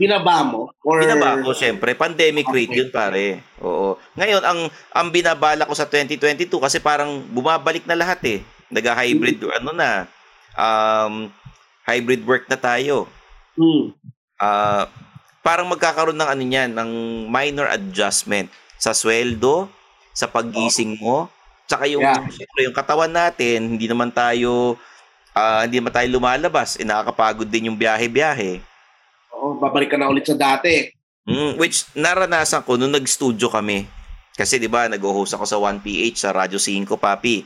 binaba 0.00 0.40
mo? 0.40 0.72
Or... 0.80 1.04
binaba 1.04 1.44
ko 1.44 1.52
syempre, 1.52 1.92
pandemic 1.92 2.48
rate 2.48 2.72
Okay. 2.72 2.78
'yun 2.80 2.88
pare. 2.88 3.44
Oo. 3.60 4.00
Ngayon 4.16 4.40
ang 4.40 4.60
ang 4.96 5.08
binabala 5.12 5.68
ko 5.68 5.76
sa 5.76 5.84
2022 5.84 6.48
kasi 6.56 6.80
parang 6.80 7.20
bumabalik 7.28 7.84
na 7.84 8.00
lahat 8.00 8.20
eh. 8.24 8.40
Nag-hybrid 8.72 9.44
ano 9.60 9.76
na 9.76 10.08
um 10.56 11.28
hybrid 11.84 12.24
work 12.24 12.48
na 12.48 12.56
tayo. 12.56 13.04
Hmm. 13.56 13.92
ah 14.40 14.88
parang 15.46 15.70
magkakaroon 15.70 16.18
ng 16.18 16.26
ano 16.26 16.42
niyan, 16.42 16.70
ng 16.74 16.90
minor 17.30 17.70
adjustment 17.70 18.50
sa 18.82 18.90
sweldo, 18.90 19.70
sa 20.10 20.26
paggising 20.26 20.98
mo, 20.98 21.30
tsaka 21.70 21.86
yung, 21.86 22.02
Yeah. 22.02 22.26
syempre, 22.26 22.60
yung 22.66 22.74
katawan 22.74 23.14
natin, 23.14 23.78
hindi 23.78 23.86
naman 23.86 24.10
tayo, 24.10 24.74
ah, 25.36 25.68
hindi 25.68 25.76
naman 25.76 25.92
tayo 25.92 26.08
lumalabas, 26.08 26.80
eh, 26.80 26.88
nakakapagod 26.88 27.44
din 27.44 27.68
yung 27.68 27.76
biyahe-biyahe. 27.76 28.64
Oo, 29.36 29.60
babalik 29.60 29.92
ka 29.92 30.00
na 30.00 30.08
ulit 30.08 30.24
sa 30.24 30.32
dati. 30.32 30.88
Mm, 31.28 31.60
which 31.60 31.84
naranasan 31.92 32.64
ko 32.64 32.80
nung 32.80 32.94
nag-studio 32.96 33.52
kami. 33.52 33.84
Kasi 34.32 34.56
'di 34.56 34.70
ba, 34.70 34.88
nag-host 34.88 35.34
ako 35.36 35.44
sa 35.44 35.58
1PH 35.60 36.16
sa 36.24 36.32
Radyo 36.32 36.56
5, 36.56 36.96
papi. 36.96 37.44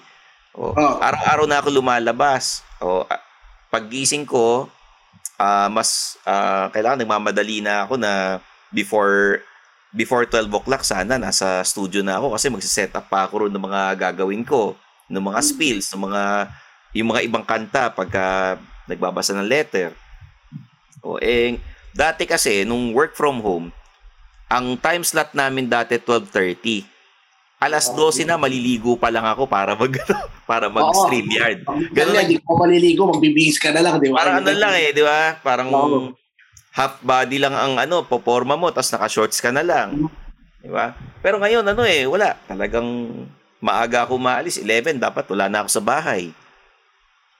O, 0.54 0.74
Oh. 0.74 0.94
Araw-araw 0.98 1.46
na 1.46 1.58
ako 1.62 1.70
lumalabas. 1.70 2.62
O, 2.82 3.06
ah, 3.06 3.22
paggising 3.70 4.26
ko, 4.26 4.66
ah, 5.38 5.70
mas 5.70 6.20
ah, 6.26 6.68
kailangan 6.70 7.00
nagmamadali 7.02 7.62
na 7.64 7.86
ako 7.86 7.94
na 7.96 8.38
before 8.70 9.40
before 9.90 10.22
12 10.22 10.46
o'clock 10.50 10.86
sana 10.86 11.18
nasa 11.18 11.66
studio 11.66 11.98
na 12.06 12.18
ako 12.22 12.38
kasi 12.38 12.46
magsiset 12.46 12.94
up 12.94 13.10
pa 13.10 13.26
ako 13.26 13.50
ng 13.50 13.58
mga 13.58 13.82
gagawin 14.10 14.46
ko, 14.46 14.78
ng 15.10 15.24
mga 15.24 15.40
spills, 15.42 15.90
ng 15.90 16.06
mga 16.06 16.22
yung 16.94 17.14
mga 17.14 17.24
ibang 17.26 17.46
kanta 17.46 17.94
pagka 17.94 18.56
nagbabasa 18.90 19.34
ng 19.38 19.46
letter. 19.46 19.94
O 21.00 21.16
eh 21.22 21.56
dati 21.94 22.26
kasi 22.26 22.62
nung 22.66 22.94
work 22.94 23.14
from 23.18 23.42
home, 23.42 23.66
ang 24.50 24.74
time 24.78 25.06
slot 25.06 25.34
namin 25.34 25.70
dati 25.70 25.98
12:30. 25.98 26.86
Alas 27.60 27.92
12 27.92 28.24
na 28.24 28.40
maliligo 28.40 28.96
pa 28.96 29.12
lang 29.12 29.28
ako 29.28 29.44
para 29.44 29.76
mag 29.76 29.92
para 30.50 30.72
mag 30.72 30.90
Oo. 30.90 31.06
stream 31.06 31.28
yard. 31.28 31.60
Ganun 31.62 31.92
Ganun 31.92 32.14
na, 32.16 32.24
di 32.24 32.40
ka 32.40 32.52
maliligo, 32.56 33.02
magbibihis 33.04 33.60
ka 33.60 33.70
na 33.70 33.84
lang, 33.84 34.00
di 34.00 34.08
ba? 34.08 34.24
Parang 34.24 34.40
ano 34.40 34.50
lang 34.50 34.74
eh, 34.80 34.90
di 34.96 35.04
ba? 35.04 35.36
Parang 35.44 35.68
Oo. 35.68 35.98
half 36.72 36.98
body 37.04 37.36
lang 37.36 37.52
ang 37.52 37.76
ano, 37.76 38.02
poporma 38.08 38.56
mo, 38.56 38.72
tapos 38.72 38.90
naka-shorts 38.96 39.44
ka 39.44 39.52
na 39.52 39.60
lang. 39.60 40.08
Di 40.64 40.72
ba? 40.72 40.96
Pero 41.20 41.36
ngayon, 41.36 41.60
ano 41.60 41.84
eh, 41.84 42.08
wala. 42.08 42.32
Talagang 42.48 43.12
maaga 43.60 44.08
ako 44.08 44.16
maalis. 44.16 44.56
11, 44.56 44.96
dapat 44.96 45.28
wala 45.28 45.52
na 45.52 45.60
ako 45.60 45.68
sa 45.68 45.84
bahay. 45.84 46.32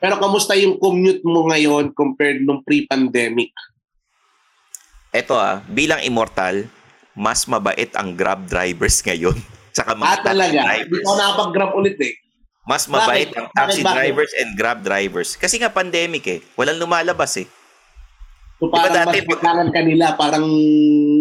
Pero 0.00 0.16
kamusta 0.16 0.57
yung 0.57 0.80
commute 0.80 1.21
mo 1.23 1.45
ngayon 1.47 1.92
compared 1.92 2.40
nung 2.40 2.64
pre-pandemic? 2.64 3.52
Eto 5.12 5.37
ah, 5.37 5.61
bilang 5.69 6.00
immortal, 6.00 6.64
mas 7.12 7.45
mabait 7.45 7.92
ang 7.92 8.16
grab 8.16 8.49
drivers 8.49 8.99
ngayon. 9.07 9.37
Saka 9.71 9.92
mga 9.92 10.09
Ah, 10.09 10.19
talaga? 10.25 10.61
Hindi 10.80 10.99
ko 11.04 11.12
nakapag-grab 11.14 11.73
ulit 11.76 12.00
eh. 12.00 12.14
Mas 12.64 12.85
mabait 12.87 13.28
Bakit? 13.28 13.38
ang 13.40 13.49
taxi 13.52 13.80
Bakit, 13.83 13.97
drivers 13.97 14.33
and 14.37 14.50
grab 14.54 14.78
drivers. 14.80 15.30
Kasi 15.35 15.59
nga 15.59 15.69
pandemic 15.69 16.25
eh. 16.26 16.38
Walang 16.54 16.80
lumalabas 16.80 17.37
eh. 17.37 17.47
So 18.61 18.69
parang 18.69 18.92
dati 18.92 19.25
mas 19.25 19.40
pag- 19.40 19.73
kanila, 19.73 20.07
parang... 20.14 20.45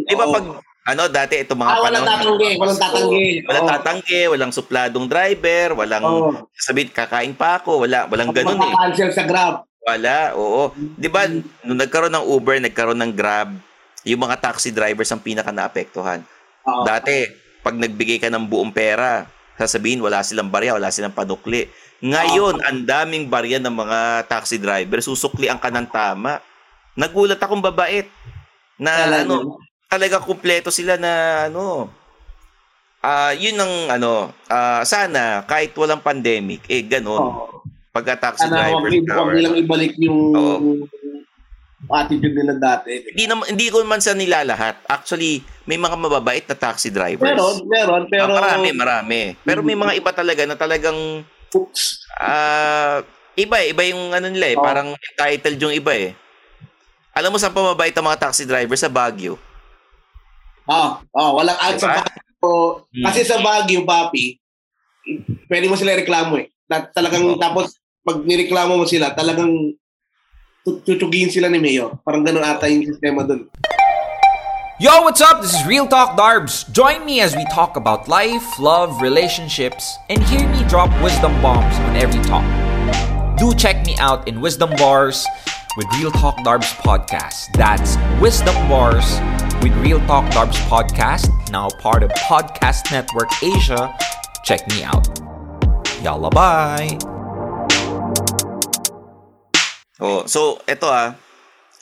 Di 0.03 0.13
ba 0.13 0.27
oo. 0.27 0.33
pag, 0.35 0.45
ano, 0.89 1.05
dati 1.05 1.37
ito 1.37 1.53
mga 1.53 1.69
Ah, 1.69 1.79
walang 1.79 2.01
panahon- 2.01 2.33
tatanggi, 2.33 2.49
walang 2.57 2.79
tatanggi. 2.79 3.27
Walang 3.43 3.61
Oo. 3.61 3.71
tatanggi, 3.71 4.21
walang 4.25 4.51
supladong 4.51 5.05
driver, 5.05 5.65
walang 5.75 6.03
Oo. 6.03 6.29
sabihin 6.51 6.89
kakain 6.89 7.31
pa 7.31 7.57
ako, 7.57 7.85
wala, 7.85 8.09
walang 8.09 8.33
ganun 8.33 8.57
eh. 8.57 8.73
cancel 8.75 9.09
sa 9.11 9.23
Grab. 9.23 9.53
Wala, 9.79 10.33
oo. 10.33 10.69
'Di 10.75 11.07
ba 11.07 11.25
nung 11.63 11.77
nagkaroon 11.77 12.11
ng 12.11 12.25
Uber, 12.27 12.59
nagkaroon 12.59 12.99
ng 12.99 13.13
Grab, 13.13 13.55
yung 14.03 14.19
mga 14.19 14.37
taxi 14.39 14.69
drivers 14.69 15.07
ang 15.07 15.19
pinaka 15.19 15.49
naapektuhan. 15.49 16.19
Oo. 16.63 16.83
Dati, 16.83 17.25
pag 17.59 17.73
nagbigay 17.73 18.17
ka 18.17 18.27
ng 18.27 18.43
buong 18.43 18.69
pera, 18.69 19.25
sasabihin 19.55 19.99
wala 19.99 20.19
silang 20.19 20.47
barya, 20.47 20.73
wala 20.73 20.89
silang 20.89 21.11
panukli. 21.11 21.67
Ngayon, 21.99 22.63
ang 22.63 22.79
daming 22.81 23.27
barya 23.27 23.59
ng 23.59 23.71
mga 23.73 23.99
taxi 24.25 24.55
driver, 24.55 24.99
susuklian 24.99 25.59
ka 25.59 25.67
ng 25.67 25.83
tama. 25.85 26.39
Nagulat 26.95 27.37
akong 27.37 27.59
babait 27.59 28.07
na 28.75 28.91
Talaga. 28.95 29.23
ano, 29.25 29.35
talaga 29.89 30.21
kumpleto 30.21 30.69
sila 30.69 30.95
na 30.95 31.13
ano. 31.49 31.89
Ah, 32.99 33.31
yun 33.31 33.55
ang 33.55 33.73
ano, 33.89 34.29
ah, 34.47 34.83
sana 34.83 35.43
kahit 35.43 35.73
walang 35.73 36.03
pandemic, 36.03 36.63
eh 36.69 36.85
ganun. 36.85 37.17
Oo. 37.19 37.63
Pagka 37.89 38.29
taxi 38.29 38.45
Sana 38.45 38.69
driver 38.69 38.85
wag, 38.85 39.07
wag 39.09 39.33
nilang 39.33 39.57
ibalik 39.65 39.93
yung 39.97 40.19
Oo. 40.29 40.85
attitude 41.89 42.35
nila 42.37 42.53
dati. 42.53 43.01
hindi 43.09 43.25
naman 43.25 43.49
hindi 43.49 43.65
ko 43.71 43.81
man 43.81 43.97
sa 43.97 44.13
nilalahat. 44.13 44.85
Actually, 44.85 45.41
may 45.65 45.79
mga 45.79 45.95
mababait 45.97 46.45
na 46.45 46.53
taxi 46.53 46.93
drivers. 46.93 47.23
Meron, 47.23 47.65
meron, 47.65 48.03
pero... 48.11 48.29
Ah, 48.29 48.45
marami, 48.45 48.69
marami. 48.75 49.19
Pero 49.41 49.65
may 49.65 49.73
mga 49.73 49.97
iba 49.97 50.11
talaga 50.13 50.43
na 50.45 50.53
talagang 50.53 51.25
Oops. 51.49 51.83
ah 52.21 53.01
iba 53.33 53.57
eh, 53.57 53.71
iba 53.73 53.81
yung 53.89 54.13
ano 54.13 54.27
nila 54.29 54.53
eh, 54.53 54.57
Oh. 54.59 54.61
parang 54.61 54.93
entitled 54.93 55.57
yung 55.57 55.73
iba 55.73 55.95
eh. 55.95 56.11
Alam 57.15 57.33
mo 57.33 57.37
saan 57.41 57.55
pa 57.55 57.63
mabait 57.63 57.95
ang 57.95 58.05
mga 58.05 58.27
taxi 58.27 58.43
driver 58.45 58.75
sa 58.77 58.91
Baguio? 58.91 59.39
Ah, 60.69 61.01
oh, 61.17 61.41
walang 61.41 61.57
ad 61.57 61.81
sa 61.81 61.97
Diba? 61.97 62.05
Baguio. 62.05 62.53
Hmm. 62.93 63.03
Kasi 63.09 63.19
sa 63.25 63.41
Baguio, 63.41 63.81
papi, 63.89 64.37
pwede 65.49 65.65
mo 65.65 65.73
sila 65.73 65.97
reklamo 65.97 66.37
eh. 66.37 66.53
Na, 66.69 66.85
talagang, 66.85 67.25
Oo. 67.25 67.41
tapos, 67.41 67.73
pag 68.05 68.21
nireklamo 68.21 68.77
mo 68.77 68.85
sila, 68.85 69.17
talagang 69.17 69.49
tut- 70.61 70.85
tutugin 70.85 71.33
sila 71.33 71.49
ni 71.49 71.57
Mayor. 71.57 71.97
Parang 72.05 72.21
ganun 72.21 72.45
ata 72.45 72.69
yung 72.69 72.85
sistema 72.85 73.25
dun. 73.25 73.49
Yo, 74.79 74.93
what's 75.03 75.19
up? 75.19 75.41
This 75.41 75.57
is 75.57 75.65
Real 75.65 75.89
Talk 75.89 76.15
Darbs. 76.15 76.63
Join 76.71 77.03
me 77.03 77.19
as 77.19 77.35
we 77.35 77.43
talk 77.51 77.75
about 77.75 78.07
life, 78.07 78.45
love, 78.61 79.01
relationships, 79.01 79.97
and 80.07 80.23
hear 80.29 80.47
me 80.47 80.63
drop 80.69 80.87
wisdom 81.03 81.33
bombs 81.41 81.75
on 81.89 81.97
every 81.99 82.21
talk. 82.29 82.45
Do 83.35 83.51
check 83.57 83.83
me 83.83 83.97
out 83.99 84.29
in 84.29 84.39
Wisdom 84.39 84.71
Bars 84.77 85.25
with 85.75 85.89
Real 85.99 86.11
Talk 86.15 86.37
Darbs 86.47 86.71
podcast. 86.79 87.51
That's 87.59 87.99
Wisdom 88.23 88.55
Bars 88.71 89.19
with 89.59 89.75
Real 89.83 89.99
Talk 90.07 90.23
Darbs 90.31 90.55
podcast, 90.71 91.27
now 91.51 91.67
part 91.83 91.99
of 91.99 92.11
Podcast 92.31 92.87
Network 92.95 93.27
Asia. 93.43 93.91
Check 94.47 94.63
me 94.71 94.87
out. 94.87 95.03
Yalla, 95.99 96.31
bye. 96.31 96.95
Oh, 99.99 100.23
so 100.23 100.63
eto 100.63 100.87
ah, 100.87 101.11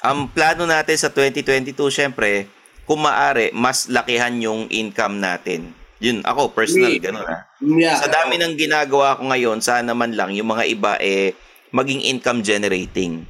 ang 0.01 0.25
plano 0.33 0.65
natin 0.65 0.97
sa 0.97 1.13
2022 1.13 1.77
syempre, 1.93 2.49
kung 2.89 3.05
maaari, 3.05 3.53
mas 3.53 3.85
lakihan 3.93 4.33
yung 4.41 4.65
income 4.73 5.21
natin. 5.21 5.69
Yun, 6.01 6.25
ako 6.25 6.53
personal, 6.53 6.93
Me. 6.93 7.01
ganun 7.01 7.25
ah. 7.29 7.45
Yeah. 7.61 8.01
Sa 8.01 8.09
dami 8.09 8.41
ng 8.41 8.57
ginagawa 8.57 9.21
ko 9.21 9.29
ngayon, 9.29 9.61
sana 9.61 9.93
man 9.93 10.17
lang 10.17 10.33
yung 10.33 10.49
mga 10.49 10.65
iba 10.65 10.97
eh 10.97 11.37
maging 11.69 12.01
income 12.09 12.41
generating. 12.41 13.25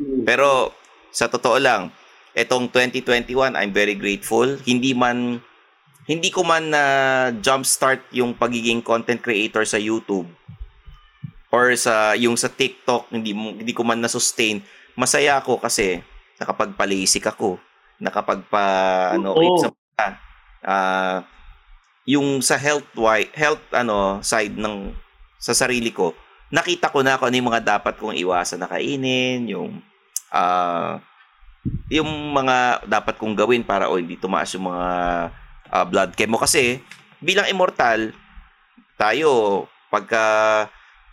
Hmm. 0.00 0.24
Pero 0.24 0.72
sa 1.12 1.28
totoo 1.28 1.60
lang, 1.60 1.92
etong 2.36 2.70
2021, 2.72 3.56
I'm 3.56 3.72
very 3.74 3.94
grateful. 3.94 4.46
Hindi 4.66 4.94
man 4.94 5.42
hindi 6.10 6.32
ko 6.34 6.42
man 6.42 6.74
na 6.74 6.84
jump 7.38 7.62
start 7.62 8.02
yung 8.10 8.34
pagiging 8.34 8.82
content 8.82 9.22
creator 9.22 9.62
sa 9.62 9.78
YouTube 9.78 10.26
or 11.54 11.70
sa 11.78 12.18
yung 12.18 12.34
sa 12.34 12.50
TikTok, 12.50 13.10
hindi 13.14 13.30
hindi 13.34 13.72
ko 13.74 13.86
man 13.86 14.02
na 14.02 14.10
sustain. 14.10 14.62
Masaya 14.98 15.38
ako 15.38 15.62
kasi 15.62 16.02
nakapagpalisik 16.42 17.26
ako, 17.30 17.60
nakapagpa 18.02 18.64
ano, 19.14 19.38
eat 19.38 19.56
sa 19.62 19.68
ah 20.60 21.24
yung 22.08 22.40
sa 22.44 22.56
health 22.56 22.88
health 23.36 23.64
ano 23.72 24.20
side 24.24 24.56
ng 24.56 24.92
sa 25.40 25.56
sarili 25.56 25.88
ko 25.92 26.12
nakita 26.50 26.90
ko 26.90 27.00
na 27.00 27.16
kung 27.16 27.30
ano 27.30 27.38
yung 27.38 27.50
mga 27.54 27.78
dapat 27.78 27.94
kong 27.96 28.18
iwasan 28.18 28.60
na 28.60 28.68
kainin 28.68 29.46
yung 29.46 29.78
ah 30.34 30.98
yung 31.92 32.08
mga 32.32 32.86
dapat 32.88 33.20
kong 33.20 33.36
gawin 33.36 33.60
para 33.60 33.92
o 33.92 34.00
hindi 34.00 34.16
tumaas 34.16 34.52
yung 34.56 34.72
mga 34.72 34.86
ah, 35.68 35.84
blood 35.84 36.16
chemo 36.16 36.40
kasi 36.40 36.80
bilang 37.20 37.48
immortal 37.48 38.16
tayo 38.96 39.64
pagka 39.92 40.24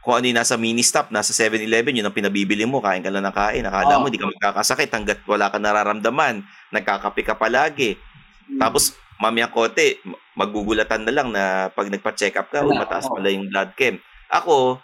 kung 0.08 0.24
ano 0.24 0.32
yung 0.32 0.40
nasa 0.40 0.56
mini 0.56 0.88
stop, 0.88 1.12
nasa 1.12 1.36
7-Eleven, 1.36 1.92
yun 1.92 2.08
ang 2.08 2.16
pinabibili 2.16 2.64
mo, 2.64 2.80
kain 2.80 3.04
ka 3.04 3.12
lang 3.12 3.28
ng 3.28 3.36
kain. 3.36 3.68
Akala 3.68 4.00
mo, 4.00 4.08
Oo. 4.08 4.14
di 4.16 4.16
ka 4.16 4.32
magkakasakit 4.32 4.88
hanggat 4.88 5.20
wala 5.28 5.52
ka 5.52 5.60
nararamdaman. 5.60 6.48
Nagkakape 6.72 7.28
ka 7.28 7.36
palagi. 7.36 8.00
Hmm. 8.48 8.56
Tapos, 8.56 8.96
mamaya 9.20 9.52
kote, 9.52 10.00
magugulatan 10.32 11.04
na 11.04 11.12
lang 11.12 11.28
na 11.28 11.68
pag 11.76 11.92
nagpa-check 11.92 12.40
up 12.40 12.48
ka, 12.48 12.64
oh, 12.64 12.72
Wala, 12.72 12.88
mataas 12.88 13.12
pala 13.12 13.28
yung 13.28 13.52
blood 13.52 13.76
chem. 13.76 14.00
Ako, 14.32 14.80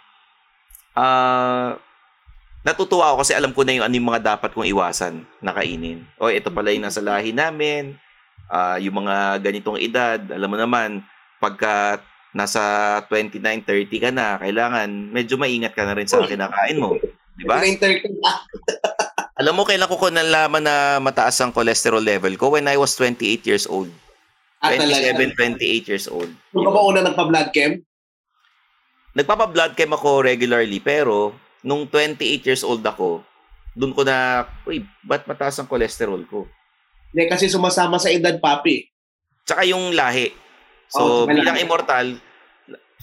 ah, 0.92 1.80
natutuwa 2.64 3.12
ako 3.12 3.16
kasi 3.20 3.36
alam 3.36 3.52
ko 3.52 3.60
na 3.62 3.76
yung 3.76 3.84
ano 3.84 3.94
yung 3.94 4.08
mga 4.08 4.24
dapat 4.34 4.50
kong 4.56 4.66
iwasan 4.72 5.14
na 5.44 5.52
kainin. 5.52 6.02
O, 6.16 6.32
ito 6.32 6.48
pala 6.48 6.72
yung 6.72 6.88
nasa 6.88 7.04
lahi 7.04 7.30
namin. 7.36 8.00
Ah, 8.48 8.80
yung 8.80 9.04
mga 9.04 9.44
ganitong 9.44 9.76
edad, 9.80 10.20
alam 10.32 10.48
mo 10.48 10.56
naman, 10.56 11.04
pagka 11.40 12.00
nasa 12.32 12.60
29, 13.08 13.40
30 13.68 14.04
ka 14.04 14.10
na, 14.10 14.40
kailangan 14.40 14.88
medyo 15.12 15.36
maingat 15.36 15.76
ka 15.76 15.84
na 15.84 15.94
rin 15.94 16.08
sa 16.08 16.24
kinakain 16.24 16.80
mo. 16.80 16.96
Di 17.36 17.44
ba? 17.44 17.60
9:30 17.60 18.20
na. 18.20 18.32
Alam 19.34 19.58
mo, 19.58 19.62
kailan 19.66 19.90
ko 19.90 19.98
ko 19.98 20.14
nalaman 20.14 20.62
na 20.62 21.02
mataas 21.02 21.34
ang 21.42 21.50
cholesterol 21.50 21.98
level 21.98 22.38
ko? 22.38 22.54
When 22.54 22.70
I 22.70 22.78
was 22.78 22.94
28 22.94 23.42
years 23.42 23.66
old. 23.66 23.90
Ah, 24.62 24.70
talaga. 24.70 25.18
27, 25.18 25.34
28 25.58 25.90
years 25.90 26.06
old. 26.06 26.30
Yung 26.54 26.62
ka 26.62 26.70
ba 26.70 26.80
una 26.86 27.02
nagpa-blood 27.02 27.50
chem? 27.50 27.82
Nagpapa-blood 29.18 29.74
chem 29.74 29.90
ako 29.90 30.22
regularly, 30.22 30.78
pero 30.78 31.34
nung 31.64 31.88
28 31.88 32.44
years 32.44 32.62
old 32.62 32.84
ako, 32.84 33.24
dun 33.72 33.96
ko 33.96 34.04
na, 34.04 34.44
uy, 34.68 34.84
ba't 35.02 35.24
mataas 35.24 35.56
ang 35.58 35.66
cholesterol 35.66 36.20
ko? 36.28 36.44
Hindi, 37.10 37.24
kasi 37.26 37.48
sumasama 37.48 37.96
sa 37.96 38.12
edad, 38.12 38.36
papi. 38.36 38.86
Tsaka 39.48 39.64
yung 39.64 39.96
lahi. 39.96 40.30
Oh, 40.30 40.36
So, 40.92 41.02
tsaka 41.24 41.40
bilang 41.40 41.58
immortal, 41.58 42.06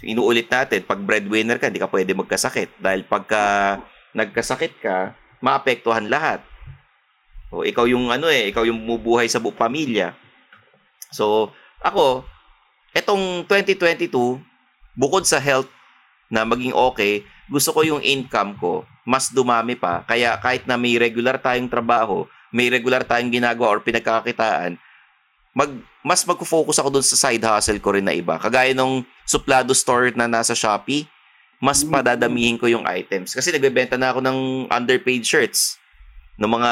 inuulit 0.05 0.47
natin, 0.47 0.85
pag 0.85 1.01
breadwinner 1.01 1.57
ka, 1.57 1.67
hindi 1.67 1.81
ka 1.81 1.89
pwede 1.89 2.13
magkasakit. 2.13 2.77
Dahil 2.77 3.03
pagka 3.03 3.77
nagkasakit 4.13 4.77
ka, 4.79 5.17
maapektuhan 5.41 6.07
lahat. 6.07 6.45
O, 7.51 7.67
ikaw 7.67 7.83
yung 7.89 8.13
ano 8.13 8.31
eh, 8.31 8.47
ikaw 8.53 8.63
yung 8.63 8.85
bumubuhay 8.85 9.27
sa 9.27 9.41
buong 9.43 9.57
pamilya. 9.57 10.15
So, 11.11 11.51
ako, 11.83 12.23
etong 12.95 13.43
2022, 13.49 14.07
bukod 14.95 15.27
sa 15.27 15.41
health 15.41 15.67
na 16.31 16.47
maging 16.47 16.71
okay, 16.71 17.27
gusto 17.51 17.75
ko 17.75 17.83
yung 17.83 17.99
income 17.99 18.55
ko 18.55 18.87
mas 19.05 19.33
dumami 19.33 19.73
pa. 19.73 20.05
Kaya 20.05 20.37
kahit 20.37 20.69
na 20.69 20.77
may 20.77 20.97
regular 20.97 21.41
tayong 21.41 21.69
trabaho, 21.69 22.29
may 22.53 22.69
regular 22.69 23.01
tayong 23.01 23.33
ginagawa 23.33 23.77
or 23.77 23.79
pinagkakakitaan, 23.81 24.77
mag, 25.51 25.71
mas 26.05 26.21
mag-focus 26.23 26.79
ako 26.79 26.89
dun 26.99 27.05
sa 27.05 27.17
side 27.17 27.43
hustle 27.43 27.81
ko 27.81 27.97
rin 27.97 28.05
na 28.05 28.15
iba. 28.15 28.37
Kagaya 28.37 28.71
nung 28.71 29.03
suplado 29.25 29.73
store 29.73 30.13
na 30.13 30.29
nasa 30.29 30.53
Shopee, 30.53 31.09
mas 31.61 31.85
Mm. 31.85 31.89
padadamihin 31.93 32.57
ko 32.57 32.65
yung 32.65 32.85
items. 32.89 33.33
Kasi 33.37 33.53
nagbebenta 33.53 33.97
na 33.97 34.13
ako 34.13 34.19
ng 34.21 34.39
underpaid 34.69 35.21
shirts. 35.25 35.77
Ng 36.41 36.49
mga 36.49 36.71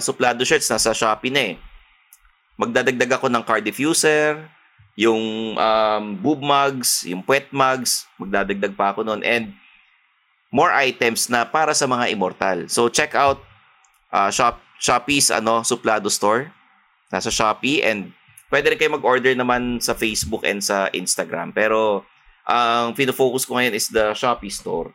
suplado 0.00 0.40
shirts 0.44 0.68
nasa 0.68 0.96
Shopee 0.96 1.32
na 1.32 1.42
eh. 1.52 1.54
Magdadagdag 2.56 3.20
ako 3.20 3.28
ng 3.28 3.44
car 3.44 3.60
diffuser, 3.60 4.36
yung 4.96 5.56
um, 5.56 6.04
boob 6.20 6.40
mugs, 6.44 7.08
yung 7.08 7.24
puwet 7.24 7.48
mugs, 7.52 8.04
magdadagdag 8.20 8.76
pa 8.76 8.92
ako 8.92 9.04
noon. 9.04 9.24
And 9.24 9.56
more 10.50 10.74
items 10.74 11.30
na 11.30 11.46
para 11.46 11.72
sa 11.72 11.86
mga 11.86 12.10
immortal. 12.10 12.66
So 12.66 12.90
check 12.90 13.14
out 13.14 13.38
uh, 14.10 14.30
Shop, 14.30 14.58
Shopee's 14.78 15.30
ano, 15.30 15.62
suplado 15.62 16.10
store. 16.10 16.50
Nasa 17.10 17.30
Shopee 17.30 17.82
and 17.82 18.14
pwede 18.50 18.70
rin 18.70 18.78
kayo 18.78 18.94
mag-order 18.94 19.34
naman 19.34 19.78
sa 19.78 19.94
Facebook 19.94 20.42
and 20.42 20.62
sa 20.62 20.90
Instagram. 20.90 21.54
Pero 21.54 22.06
ang 22.46 22.94
fino-focus 22.98 23.46
ko 23.46 23.58
ngayon 23.58 23.74
is 23.74 23.90
the 23.90 24.10
Shopee 24.14 24.50
store. 24.50 24.90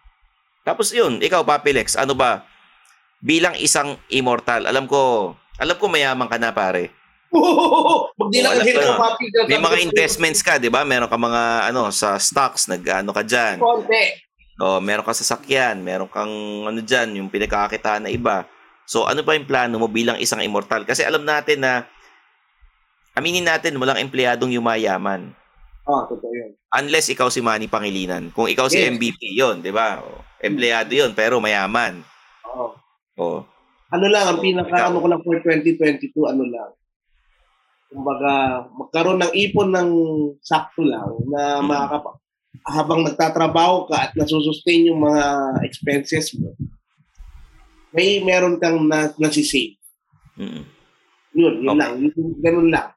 Tapos 0.67 0.91
yun, 0.91 1.23
ikaw 1.23 1.45
Papilex, 1.45 1.95
ano 1.95 2.17
ba? 2.17 2.43
Bilang 3.23 3.55
isang 3.55 3.95
immortal, 4.11 4.67
alam 4.67 4.89
ko, 4.89 5.33
alam 5.55 5.77
ko 5.79 5.85
mayaman 5.87 6.27
ka 6.27 6.35
na 6.35 6.51
pare. 6.51 6.91
Magdi 8.19 8.39
lang 8.39 8.55
ang 8.55 8.63
alam 8.63 8.67
hit 8.67 8.75
ko 8.75 8.81
ko, 8.81 8.91
na. 8.91 8.99
papi. 8.99 9.25
May 9.51 9.59
mga 9.59 9.77
investments 9.91 10.39
ka, 10.39 10.55
'di 10.55 10.71
ba? 10.71 10.87
Meron 10.87 11.11
ka 11.11 11.19
mga 11.19 11.71
ano 11.71 11.91
sa 11.91 12.15
stocks, 12.15 12.71
nag-ano 12.71 13.11
ka 13.11 13.23
diyan. 13.27 13.59
Konti. 13.59 14.24
Oh, 14.55 14.79
meron 14.79 15.03
ka 15.03 15.11
sa 15.11 15.35
sakyan, 15.35 15.83
meron 15.83 16.07
kang 16.07 16.31
ano 16.63 16.79
diyan, 16.79 17.19
yung 17.19 17.27
pinagkakakitaan 17.27 18.07
na 18.07 18.11
iba. 18.11 18.47
So 18.87 19.03
ano 19.03 19.19
ba 19.19 19.35
yung 19.35 19.49
plano 19.49 19.75
mo 19.75 19.91
bilang 19.91 20.15
isang 20.15 20.39
immortal? 20.39 20.87
Kasi 20.87 21.03
alam 21.03 21.27
natin 21.27 21.59
na 21.59 21.83
aminin 23.19 23.43
natin 23.43 23.75
walang 23.75 23.99
empleyadong 23.99 24.55
yumayaman. 24.55 25.35
Oh, 25.85 26.07
totoo 26.07 26.31
yun. 26.31 26.55
Unless 26.71 27.11
ikaw 27.11 27.27
si 27.29 27.43
Manny 27.43 27.67
Pangilinan. 27.67 28.31
Kung 28.31 28.47
ikaw 28.47 28.71
si 28.71 28.79
Yes. 28.79 28.95
MVP 28.95 29.21
'yon, 29.35 29.59
'di 29.59 29.75
ba? 29.75 29.99
Oh, 30.01 30.23
empleyado 30.39 30.95
'yon 30.95 31.11
pero 31.11 31.37
mayaman. 31.43 31.99
Oo. 32.55 32.73
Oh. 33.19 33.39
Ano 33.91 34.05
lang, 34.09 34.25
ang 34.27 34.39
pinaka 34.41 34.87
ano 34.89 34.97
ko 35.03 35.07
lang 35.07 35.21
for 35.21 35.37
2022, 35.39 36.25
ano 36.25 36.43
lang. 36.47 36.71
Kumbaga, 37.91 38.65
magkaroon 38.73 39.21
ng 39.21 39.33
ipon 39.35 39.69
ng 39.71 39.89
sakto 40.41 40.81
lang 40.83 41.05
na 41.29 41.61
Mm. 41.61 41.67
makakapa 41.69 42.11
habang 42.63 43.03
nagtatrabaho 43.03 43.89
ka 43.89 44.07
at 44.07 44.11
nasusustain 44.13 44.87
yung 44.87 45.03
mga 45.03 45.23
expenses 45.65 46.31
mo, 46.37 46.55
may 47.91 48.19
meron 48.21 48.59
kang 48.59 48.87
na, 48.87 49.11
nasisave. 49.15 49.75
Mm. 50.35 50.63
Yun, 51.35 51.53
yun 51.59 51.67
Okay. 51.67 51.79
lang. 51.79 51.93
Yun, 51.99 52.13
ganun 52.39 52.69
lang. 52.69 52.87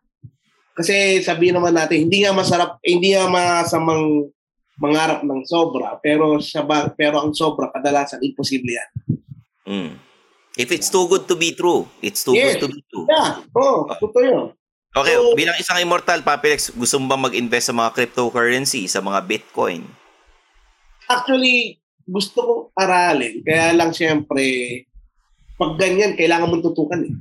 Kasi 0.75 1.19
sabi 1.21 1.51
naman 1.51 1.75
natin, 1.75 2.07
hindi 2.07 2.23
nga 2.23 2.31
masarap, 2.31 2.79
hindi 2.83 3.11
nga 3.11 3.27
masamang 3.27 4.31
mangarap 4.79 5.27
ng 5.27 5.43
sobra, 5.43 5.99
pero 5.99 6.39
sa 6.39 6.63
ba- 6.63 6.95
pero 6.95 7.19
ang 7.19 7.35
sobra 7.35 7.67
kadalasan 7.75 8.23
imposible 8.23 8.79
yan. 8.79 8.91
Mm. 9.67 9.93
If 10.55 10.71
it's 10.71 10.87
too 10.87 11.07
good 11.07 11.27
to 11.27 11.35
be 11.35 11.55
true, 11.55 11.87
it's 11.99 12.23
too 12.23 12.35
Yes. 12.35 12.59
good 12.59 12.67
to 12.67 12.71
be 12.71 12.83
true. 12.87 13.07
Yeah, 13.07 13.43
oh, 13.55 13.87
totoo 13.91 14.23
yun. 14.23 14.47
Okay, 14.91 15.15
So- 15.15 15.37
bilang 15.37 15.57
isang 15.57 15.79
immortal, 15.79 16.25
Papilex, 16.25 16.73
gusto 16.73 16.97
mo 16.97 17.07
ba 17.07 17.19
mag-invest 17.21 17.69
sa 17.69 17.77
mga 17.77 17.93
cryptocurrency, 17.93 18.89
sa 18.89 18.99
mga 18.99 19.21
Bitcoin? 19.21 19.85
Actually, 21.07 21.77
gusto 22.03 22.39
kong 22.41 22.65
aralin. 22.75 23.41
Kaya 23.41 23.73
lang 23.73 23.93
siyempre, 23.93 24.45
pag 25.55 25.77
ganyan, 25.77 26.17
kailangan 26.17 26.49
mong 26.49 26.65
tutukan 26.65 27.05
eh. 27.05 27.15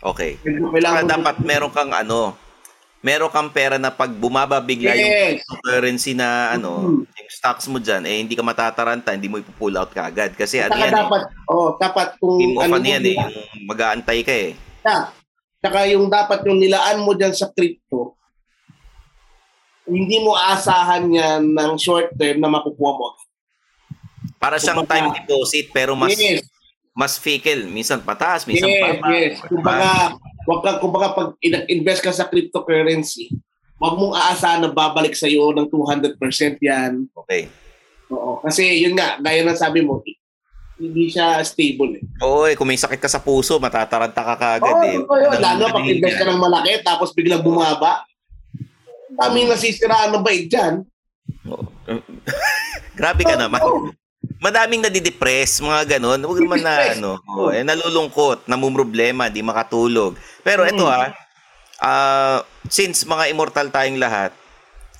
Okay. 0.00 0.40
Kailangan 0.42 1.04
Saka 1.04 1.12
dapat 1.12 1.34
tutukan. 1.36 1.48
meron 1.48 1.70
kang 1.70 1.92
ano, 1.92 2.34
meron 3.00 3.30
kang 3.30 3.48
pera 3.48 3.76
na 3.76 3.88
pag 3.88 4.10
bumaba 4.10 4.58
bigla 4.58 4.92
yung 4.92 5.06
Yes. 5.06 5.40
cryptocurrency 5.40 6.12
na 6.12 6.52
ano, 6.52 6.70
Mhm. 6.82 7.00
yung 7.06 7.30
stocks 7.30 7.66
mo 7.66 7.78
dyan, 7.78 8.02
eh 8.04 8.18
hindi 8.18 8.34
ka 8.34 8.42
matataranta, 8.42 9.14
hindi 9.14 9.28
mo 9.28 9.38
ipupull 9.38 9.76
out 9.76 9.90
kaagad. 9.90 10.34
Kasi 10.34 10.60
ano 10.60 10.74
yan 10.74 10.90
dapat, 10.90 11.22
oh, 11.46 11.76
dapat 11.76 12.18
kung 12.18 12.36
eh, 12.38 12.58
ano 12.58 12.74
ano 12.74 12.86
yan 12.86 13.04
eh, 13.04 13.16
yung 13.16 13.66
mag-aantay 13.66 14.18
ka 14.20 14.34
eh. 14.34 14.50
Yeah. 14.82 15.04
Saka 15.60 15.84
yung 15.86 16.08
dapat 16.08 16.40
yung 16.48 16.56
nilaan 16.56 17.04
mo 17.04 17.12
dyan 17.12 17.36
sa 17.36 17.52
crypto, 17.52 18.16
hindi 19.84 20.16
mo 20.18 20.32
aasahan 20.32 21.04
yan 21.06 21.42
ng 21.52 21.72
short 21.76 22.16
term 22.16 22.40
na 22.40 22.48
makukuha 22.48 22.92
mo. 22.94 23.08
Para 24.40 24.56
siyang 24.56 24.80
Kumbaga- 24.80 24.96
time 24.96 25.08
deposit 25.20 25.66
pero 25.68 25.92
mas 25.92 26.16
yes, 26.16 26.40
mas 26.96 27.20
fickle, 27.20 27.68
minsan 27.68 28.00
pataas, 28.00 28.48
minsan 28.48 28.66
yes, 28.66 28.80
pababa. 28.80 29.06
yes. 29.12 29.34
Kumbaga, 29.44 29.90
wag 30.42 30.60
kang, 30.60 30.78
kumbaga 30.80 31.08
pag 31.12 31.28
in- 31.40 31.68
invest 31.68 32.00
ka 32.00 32.10
sa 32.10 32.24
cryptocurrency, 32.24 33.28
wag 33.76 33.96
mong 33.96 34.16
aasahan 34.16 34.64
na 34.64 34.72
babalik 34.72 35.12
sa 35.12 35.28
iyo 35.28 35.52
ng 35.52 35.68
200% 35.68 36.16
yan. 36.58 37.04
Okay. 37.14 37.52
Oo. 38.08 38.40
Kasi 38.40 38.80
yun 38.80 38.96
nga, 38.96 39.20
gaya 39.20 39.44
ng 39.44 39.54
sabi 39.54 39.84
mo, 39.84 40.00
hindi 40.80 41.12
siya 41.12 41.44
stable 41.44 42.00
eh. 42.00 42.02
Oo, 42.24 42.48
eh, 42.48 42.56
kung 42.56 42.64
may 42.64 42.80
sakit 42.80 42.96
ka 42.96 43.06
sa 43.06 43.20
puso, 43.20 43.60
matataranta 43.60 44.24
ka 44.24 44.34
kaagad 44.40 44.76
Oo, 44.80 44.84
eh. 44.88 44.96
oh, 45.04 45.18
yun. 45.20 45.36
Lalo 45.36 45.68
pag 45.68 45.84
invest 45.84 46.16
ka 46.16 46.24
ng 46.24 46.40
malaki, 46.40 46.80
tapos 46.80 47.12
biglang 47.12 47.44
bumaba. 47.44 48.08
Ang 49.20 49.36
Daming 49.36 49.52
nasisiraan 49.52 50.16
ng 50.16 50.24
bait 50.24 50.48
dyan. 50.48 50.80
Oo. 51.44 51.68
Grabe 52.98 53.22
ka 53.28 53.36
naman. 53.36 53.60
Oo. 53.60 53.92
Madaming 54.40 54.80
nadidepress, 54.80 55.60
mga 55.60 56.00
ganun. 56.00 56.24
Huwag 56.24 56.40
naman 56.40 56.64
na, 56.64 56.96
ano, 56.96 57.20
oh, 57.28 57.52
eh, 57.52 57.60
nalulungkot, 57.60 58.48
namumroblema, 58.48 59.28
di 59.28 59.44
makatulog. 59.44 60.16
Pero 60.40 60.64
ito 60.64 60.88
Mm. 60.88 60.92
ha, 60.92 61.12
ah, 61.84 62.38
since 62.72 63.04
mga 63.04 63.28
immortal 63.28 63.68
tayong 63.68 64.00
lahat, 64.00 64.32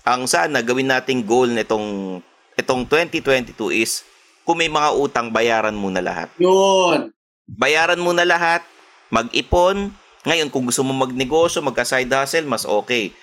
ang 0.05 0.29
sana 0.29 0.61
gawin 0.61 0.93
nating 0.93 1.25
goal 1.25 1.49
nitong 1.49 2.21
itong 2.61 2.85
2022 2.85 3.73
is 3.73 4.05
kung 4.51 4.59
may 4.59 4.67
mga 4.67 4.91
utang, 4.99 5.31
bayaran 5.31 5.79
mo 5.79 5.95
na 5.95 6.03
lahat. 6.03 6.27
Yun. 6.43 7.15
Bayaran 7.47 8.03
mo 8.03 8.11
na 8.11 8.27
lahat, 8.27 8.67
mag-ipon. 9.07 9.95
Ngayon, 10.27 10.51
kung 10.51 10.67
gusto 10.67 10.83
mo 10.83 10.91
magnegosyo, 10.91 11.63
magka-side 11.63 12.11
hustle, 12.11 12.51
mas 12.51 12.67
okay. 12.67 13.15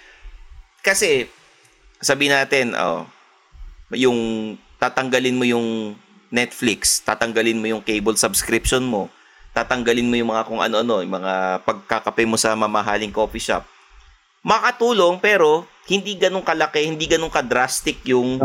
Kasi, 0.79 1.27
sabi 1.99 2.31
natin, 2.31 2.71
oh, 2.79 3.03
yung 3.91 4.55
tatanggalin 4.79 5.35
mo 5.35 5.43
yung 5.43 5.99
Netflix, 6.31 7.03
tatanggalin 7.03 7.59
mo 7.59 7.67
yung 7.75 7.83
cable 7.83 8.15
subscription 8.15 8.87
mo, 8.87 9.11
tatanggalin 9.51 10.07
mo 10.07 10.15
yung 10.15 10.31
mga 10.31 10.47
kung 10.47 10.63
ano-ano, 10.63 11.03
yung 11.03 11.11
mga 11.11 11.59
pagkakape 11.67 12.23
mo 12.23 12.39
sa 12.39 12.55
mamahaling 12.55 13.11
coffee 13.11 13.43
shop. 13.43 13.67
Makatulong 14.47 15.19
pero 15.19 15.67
hindi 15.91 16.15
ganun 16.15 16.39
kalaki, 16.39 16.87
hindi 16.87 17.03
ganun 17.03 17.27
ka-drastic 17.27 17.99
yung 18.07 18.39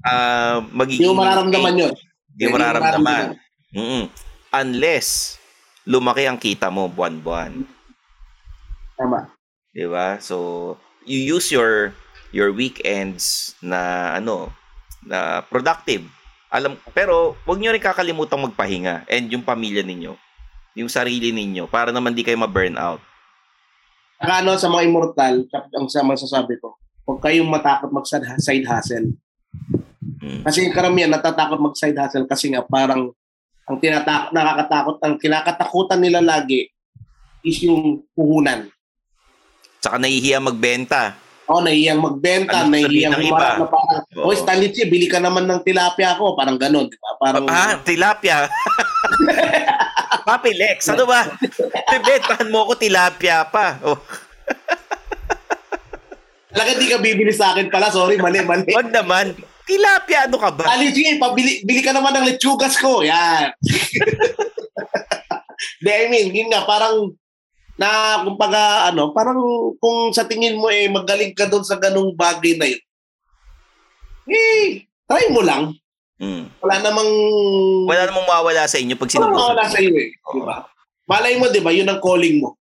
ah, 0.00 0.64
magiging... 0.72 1.12
Hindi 1.12 1.12
mo 1.12 1.20
mararamdaman 1.20 1.76
yun. 1.76 1.92
Hindi 2.32 2.44
mo 2.48 2.56
mararamdaman. 2.56 3.36
Mm-mm. 3.72 4.04
Unless 4.52 5.40
lumaki 5.88 6.24
ang 6.28 6.38
kita 6.38 6.68
mo 6.68 6.88
buwan-buwan. 6.88 7.64
Tama. 8.96 9.32
'Di 9.72 9.86
ba? 9.88 10.20
So 10.20 10.76
you 11.08 11.18
use 11.18 11.48
your 11.50 11.96
your 12.30 12.52
weekends 12.52 13.54
na 13.64 14.12
ano 14.16 14.52
na 15.02 15.42
productive. 15.48 16.04
Alam 16.52 16.76
pero 16.92 17.34
wag 17.48 17.58
niyo 17.58 17.72
rin 17.72 17.82
kakalimutang 17.82 18.44
magpahinga 18.44 19.08
and 19.08 19.32
yung 19.32 19.42
pamilya 19.42 19.80
ninyo, 19.80 20.12
yung 20.76 20.90
sarili 20.92 21.32
ninyo 21.32 21.64
para 21.66 21.90
naman 21.90 22.12
di 22.12 22.22
kayo 22.22 22.36
ma-burn 22.36 22.76
out. 22.76 23.00
Saka 24.22 24.38
ano, 24.38 24.54
sa 24.54 24.70
mga 24.70 24.86
immortal, 24.86 25.34
ang 25.50 25.90
sa 25.90 26.06
masasabi 26.06 26.54
ko, 26.62 26.78
huwag 27.02 27.18
kayong 27.26 27.50
matakot 27.50 27.90
mag-side 27.90 28.62
hustle. 28.62 29.10
Mm. 30.22 30.46
Kasi 30.46 30.62
yung 30.62 30.74
karamihan 30.74 31.10
natatakot 31.10 31.58
mag-side 31.58 31.98
hustle 31.98 32.30
kasi 32.30 32.54
nga 32.54 32.62
parang 32.62 33.10
ang 33.66 33.76
tinatak 33.78 34.30
nakakatakot, 34.30 35.02
ang 35.02 35.18
kinakatakutan 35.18 35.98
nila 35.98 36.22
lagi 36.22 36.70
is 37.42 37.58
yung 37.60 38.06
puhunan. 38.14 38.70
Tsaka 39.82 39.98
nahihiya 39.98 40.38
magbenta. 40.38 41.18
O, 41.42 41.58
nahihiyang 41.58 41.98
magbenta, 41.98 42.62
Ano 42.62 42.70
nahihiyang 42.70 43.18
iba? 43.18 43.58
na 43.58 43.66
parang, 43.66 44.06
Oo. 44.14 44.30
Oy, 44.30 44.38
Stanley 44.38 44.70
Chi, 44.70 44.86
bili 44.86 45.10
ka 45.10 45.18
naman 45.18 45.42
ng 45.44 45.60
tilapia 45.60 46.14
ko. 46.14 46.38
Parang 46.38 46.54
ganun, 46.54 46.86
di 46.86 46.94
ba? 46.96 47.18
Parang, 47.18 47.44
Ah, 47.50 47.76
tilapia. 47.82 48.46
Papi 50.28 50.54
Lex, 50.54 50.86
ano 50.86 51.02
ba? 51.02 51.26
Bebentahan 51.90 52.46
mo 52.46 52.70
ko 52.70 52.78
tilapia 52.78 53.42
pa. 53.42 53.74
Oh, 53.82 53.98
talaga 56.52 56.78
di 56.78 56.86
ka 56.86 57.02
bibili 57.02 57.34
sa 57.34 57.50
akin 57.52 57.66
pala. 57.66 57.90
Sorry, 57.90 58.16
mali, 58.16 58.38
mali. 58.44 58.70
wag 58.70 58.92
naman. 58.92 59.34
Tilapia, 59.72 60.28
ano 60.28 60.36
ka 60.36 60.52
ba? 60.52 60.68
Chi, 60.76 61.16
pabili, 61.16 61.64
bili 61.64 61.80
ka 61.80 61.96
naman 61.96 62.12
ng 62.12 62.28
lechugas 62.28 62.76
ko. 62.76 63.00
Yan. 63.00 63.56
Di, 65.82 65.88
I 65.88 66.12
mean, 66.12 66.28
yun 66.36 66.52
nga, 66.52 66.68
parang, 66.68 67.16
na, 67.80 68.20
kumbaga, 68.20 68.92
ano, 68.92 69.16
parang 69.16 69.40
kung 69.80 70.12
sa 70.12 70.28
tingin 70.28 70.60
mo, 70.60 70.68
eh, 70.68 70.92
magaling 70.92 71.32
ka 71.32 71.48
doon 71.48 71.64
sa 71.64 71.80
ganung 71.80 72.12
bagay 72.12 72.60
na 72.60 72.68
yun, 72.68 72.82
eh, 74.28 74.84
try 75.08 75.32
mo 75.32 75.40
lang. 75.40 75.72
Mm. 76.20 76.52
Wala 76.60 76.76
namang, 76.84 77.10
Wala 77.88 78.02
namang 78.12 78.28
mawawala 78.28 78.68
sa 78.68 78.76
inyo 78.76 78.94
pag 78.94 79.08
wala 79.08 79.14
sinubukan. 79.16 79.40
mawala 79.40 79.64
sa 79.72 79.78
iyo 79.80 79.96
eh. 79.96 80.10
Di 80.12 80.40
ba? 80.44 80.56
Malay 81.08 81.34
mo, 81.40 81.48
di 81.48 81.64
ba, 81.64 81.72
yun 81.72 81.88
ang 81.88 81.98
calling 81.98 82.44
mo. 82.44 82.60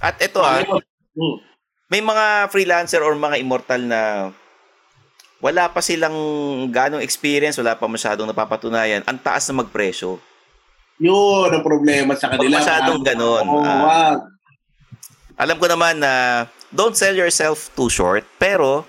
At 0.00 0.16
ito 0.24 0.40
ah, 0.40 0.64
mo. 0.64 0.80
Hmm. 1.16 1.40
may 1.88 2.04
mga 2.04 2.52
freelancer 2.52 3.00
or 3.00 3.16
mga 3.16 3.40
immortal 3.40 3.80
na 3.80 4.28
wala 5.38 5.68
pa 5.68 5.80
silang 5.80 6.16
ganong 6.68 7.00
experience, 7.00 7.56
wala 7.56 7.76
pa 7.76 7.84
masyadong 7.84 8.26
napapatunayan, 8.26 9.04
ang 9.04 9.16
taas 9.16 9.46
na 9.46 9.60
magpresyo. 9.60 10.16
Yun 10.96 11.52
ang 11.52 11.60
problema 11.60 12.16
sa 12.16 12.32
kanila. 12.32 12.56
masyadong 12.56 13.04
ganon. 13.04 13.44
Oo, 13.44 13.60
Ah. 13.60 13.80
wag. 13.84 14.20
Alam 15.36 15.56
ko 15.60 15.66
naman 15.68 16.00
na 16.00 16.12
don't 16.70 16.96
sell 16.96 17.12
yourself 17.12 17.68
too 17.76 17.92
short, 17.92 18.24
pero 18.40 18.88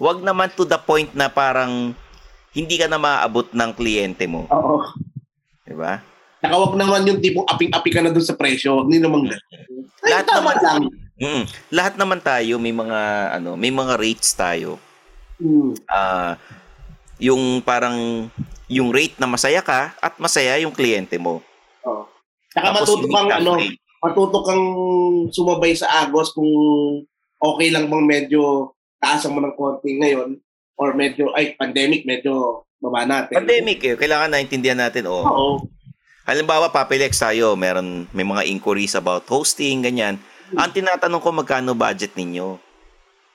wag 0.00 0.24
naman 0.24 0.48
to 0.50 0.64
the 0.64 0.78
point 0.78 1.12
na 1.12 1.28
parang 1.28 1.92
hindi 2.50 2.80
ka 2.80 2.88
na 2.88 2.96
maaabot 2.96 3.52
ng 3.52 3.70
kliyente 3.76 4.24
mo. 4.24 4.48
Oo. 4.48 4.80
Di 5.60 5.76
ba? 5.76 6.00
Saka 6.40 6.56
wag 6.56 6.72
naman 6.72 7.04
yung 7.04 7.20
tipong 7.20 7.44
aping-api 7.44 7.88
ka 7.88 8.00
na 8.00 8.08
doon 8.08 8.24
sa 8.24 8.32
presyo. 8.32 8.84
Hindi 8.84 9.00
naman 9.00 9.28
ganun. 9.28 9.44
Ay, 10.00 10.10
Lahat 10.10 10.26
naman- 10.30 10.60
lang. 10.60 10.82
Mm. 11.14 11.44
Lahat 11.70 11.94
naman 11.94 12.20
tayo 12.20 12.56
may 12.56 12.72
mga 12.72 13.00
ano, 13.34 13.54
may 13.54 13.70
mga 13.70 13.94
rates 13.94 14.32
tayo. 14.32 14.80
Hmm. 15.44 15.76
Ah, 15.92 16.40
yung 17.20 17.60
parang 17.60 18.28
yung 18.64 18.88
rate 18.88 19.20
na 19.20 19.28
masaya 19.28 19.60
ka 19.60 19.92
at 20.00 20.16
masaya 20.16 20.56
yung 20.56 20.72
kliyente 20.72 21.20
mo. 21.20 21.44
Oo. 21.84 22.08
Saka 22.48 22.72
matuto 22.72 23.06
kang, 23.12 23.28
ka 23.28 23.36
ano, 23.44 23.60
rate. 23.60 23.76
matuto 24.00 24.38
kang 24.40 24.64
sumabay 25.28 25.76
sa 25.76 26.00
agos 26.00 26.32
kung 26.32 26.48
okay 27.36 27.68
lang 27.68 27.92
bang 27.92 28.04
medyo 28.08 28.72
taasan 28.96 29.36
mo 29.36 29.44
ng 29.44 29.52
konti 29.52 30.00
ngayon 30.00 30.40
or 30.80 30.96
medyo, 30.96 31.28
ay, 31.36 31.52
pandemic, 31.54 32.08
medyo 32.08 32.64
baba 32.80 33.04
natin. 33.04 33.36
Pandemic 33.44 33.78
eh, 33.84 33.94
kailangan 34.00 34.32
naintindihan 34.32 34.80
natin 34.80 35.06
oh. 35.06 35.22
Oo. 35.22 35.48
Halimbawa, 36.24 36.72
Papilex 36.72 37.20
tayo, 37.20 37.52
meron 37.52 38.08
may 38.16 38.24
mga 38.24 38.48
inquiries 38.48 38.96
about 38.96 39.28
hosting, 39.28 39.84
ganyan. 39.84 40.16
Ang 40.56 40.72
tinatanong 40.72 41.20
ko 41.20 41.28
magkano 41.36 41.76
budget 41.76 42.16
ninyo? 42.16 42.63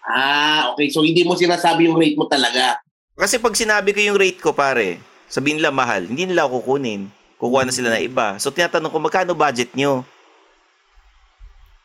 Ah, 0.09 0.73
okay. 0.73 0.89
So, 0.89 1.05
hindi 1.05 1.21
mo 1.21 1.37
sinasabi 1.37 1.85
yung 1.85 2.01
rate 2.01 2.17
mo 2.17 2.25
talaga. 2.25 2.81
Kasi 3.13 3.37
pag 3.37 3.53
sinabi 3.53 3.93
ko 3.93 4.01
yung 4.01 4.17
rate 4.17 4.41
ko, 4.41 4.57
pare, 4.57 4.97
sabihin 5.29 5.61
nila 5.61 5.69
mahal, 5.69 6.09
hindi 6.09 6.25
nila 6.25 6.49
ako 6.49 6.65
kukunin. 6.65 7.13
Kukuha 7.37 7.63
na 7.63 7.71
sila 7.71 7.93
na 7.93 8.01
iba. 8.01 8.35
So, 8.41 8.49
tinatanong 8.49 8.89
ko, 8.89 8.97
magkano 8.97 9.37
budget 9.37 9.69
nyo? 9.77 10.01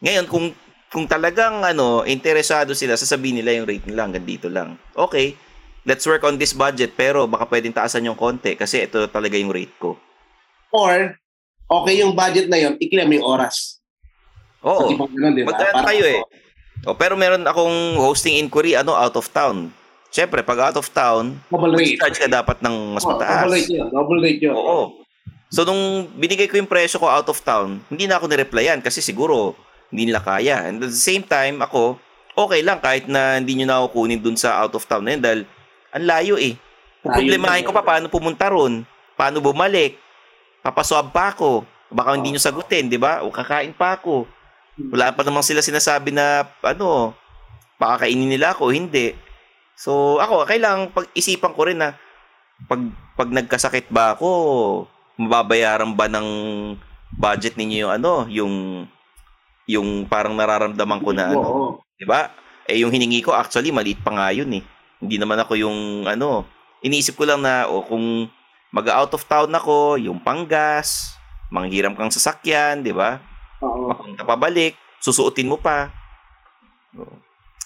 Ngayon, 0.01 0.27
kung 0.27 0.47
kung 0.95 1.11
talagang 1.11 1.67
ano, 1.67 2.07
interesado 2.07 2.71
sila, 2.71 2.95
sasabihin 2.95 3.43
nila 3.43 3.59
yung 3.59 3.67
rate 3.67 3.83
nila 3.91 4.07
hanggang 4.07 4.23
dito 4.23 4.47
lang. 4.47 4.79
Okay, 4.95 5.35
let's 5.83 6.07
work 6.07 6.23
on 6.23 6.39
this 6.39 6.55
budget, 6.55 6.95
pero 6.95 7.27
baka 7.27 7.51
pwedeng 7.51 7.75
taasan 7.75 8.07
yung 8.07 8.15
konti 8.15 8.55
kasi 8.55 8.87
ito 8.87 9.11
talaga 9.11 9.35
yung 9.35 9.51
rate 9.51 9.75
ko. 9.83 9.99
Or, 10.71 11.19
okay 11.67 11.99
yung 11.99 12.15
budget 12.15 12.47
na 12.47 12.63
yon 12.63 12.79
i-claim 12.79 13.11
yung 13.11 13.27
oras. 13.27 13.83
Oo. 14.63 14.95
Ganun, 14.95 15.35
di 15.35 15.43
ba? 15.43 15.51
Magkano 15.51 15.83
kayo 15.83 16.05
eh? 16.07 16.23
O, 16.85 16.95
pero 16.95 17.17
meron 17.17 17.45
akong 17.45 17.97
hosting 17.97 18.37
inquiry, 18.39 18.77
ano, 18.77 18.93
out 18.93 19.17
of 19.17 19.29
town. 19.29 19.73
Siyempre, 20.15 20.47
pag 20.47 20.71
out 20.71 20.79
of 20.79 20.87
town, 20.95 21.35
charge 21.99 22.19
ka 22.23 22.29
dapat 22.31 22.63
ng 22.63 22.95
mas 22.95 23.03
Oh, 23.03 23.11
mataas. 23.17 23.45
Double 23.45 23.55
rate 23.59 23.73
yun. 23.73 23.87
Double 23.91 24.21
rate 24.23 24.43
yun. 24.47 24.55
Oo. 24.55 24.79
So, 25.51 25.67
nung 25.67 26.07
binigay 26.15 26.47
ko 26.47 26.55
yung 26.55 26.71
presyo 26.71 27.03
ko 27.03 27.11
out 27.11 27.27
of 27.27 27.43
town, 27.43 27.83
hindi 27.91 28.07
na 28.07 28.19
ako 28.19 28.31
nireplyan 28.31 28.79
kasi 28.79 29.03
siguro 29.03 29.59
hindi 29.91 30.11
nila 30.11 30.23
kaya. 30.23 30.71
And 30.71 30.83
at 30.83 30.91
the 30.91 30.99
same 30.99 31.27
time, 31.27 31.59
ako, 31.59 31.99
okay 32.35 32.63
lang 32.63 32.79
kahit 32.79 33.07
na 33.07 33.39
hindi 33.39 33.59
nyo 33.59 33.67
na 33.67 33.77
ako 33.83 33.87
kunin 33.95 34.23
dun 34.23 34.39
sa 34.39 34.63
out 34.63 34.75
of 34.75 34.87
town 34.87 35.03
na 35.07 35.15
yun 35.15 35.23
dahil 35.23 35.41
ang 35.95 36.05
layo 36.07 36.35
eh. 36.39 36.55
Problemahin 37.03 37.63
ko 37.63 37.71
pa 37.71 37.85
paano 37.85 38.11
pumunta 38.11 38.51
ron, 38.51 38.83
paano 39.15 39.39
bumalik, 39.39 39.99
papaswab 40.65 41.13
pa 41.13 41.31
ako, 41.31 41.63
baka 41.93 42.17
hindi 42.19 42.35
nyo 42.35 42.41
sagutin, 42.43 42.91
di 42.91 42.99
ba? 42.99 43.23
O 43.23 43.31
kakain 43.31 43.71
pa 43.71 43.95
ako. 43.95 44.27
Wala 44.79 45.15
pa 45.15 45.23
namang 45.23 45.47
sila 45.47 45.63
sinasabi 45.63 46.11
na, 46.11 46.49
ano, 46.67 47.15
pakakainin 47.79 48.27
nila 48.27 48.55
ako, 48.55 48.75
hindi. 48.75 49.15
So, 49.79 50.19
ako, 50.19 50.47
kailangan 50.47 50.95
pag-isipan 50.95 51.55
ko 51.55 51.63
rin 51.67 51.79
na 51.79 51.95
pag, 52.67 52.81
pag 53.19 53.31
nagkasakit 53.31 53.91
ba 53.91 54.15
ako, 54.15 54.31
mababayaran 55.19 55.95
ba 55.95 56.11
ng 56.11 56.29
budget 57.15 57.55
ninyo 57.55 57.87
yung 57.87 57.93
ano, 57.93 58.13
yung 58.31 58.55
yung 59.65 59.89
parang 60.05 60.37
nararamdaman 60.37 61.01
ko 61.01 61.11
na 61.15 61.33
ano, 61.33 61.41
Oo. 61.41 61.67
'di 61.97 62.05
ba? 62.05 62.35
Eh 62.69 62.85
yung 62.85 62.93
hiningi 62.93 63.25
ko 63.25 63.33
actually 63.33 63.73
maliit 63.73 64.01
pa 64.03 64.13
nga 64.13 64.29
yun 64.35 64.51
eh. 64.53 64.63
Hindi 65.01 65.17
naman 65.17 65.41
ako 65.41 65.57
yung 65.57 66.09
ano, 66.09 66.45
iniisip 66.85 67.17
ko 67.17 67.25
lang 67.25 67.41
na 67.41 67.69
o 67.69 67.85
kung 67.85 68.29
mag-out 68.75 69.15
of 69.15 69.25
town 69.25 69.51
ako, 69.55 69.97
yung 70.01 70.19
panggas, 70.19 71.15
manghiram 71.49 71.95
kang 71.95 72.13
sasakyan, 72.13 72.83
'di 72.83 72.93
ba? 72.93 73.23
Papunta 73.91 74.23
pabalik, 74.25 74.73
susuotin 75.03 75.51
mo 75.51 75.61
pa. 75.61 75.93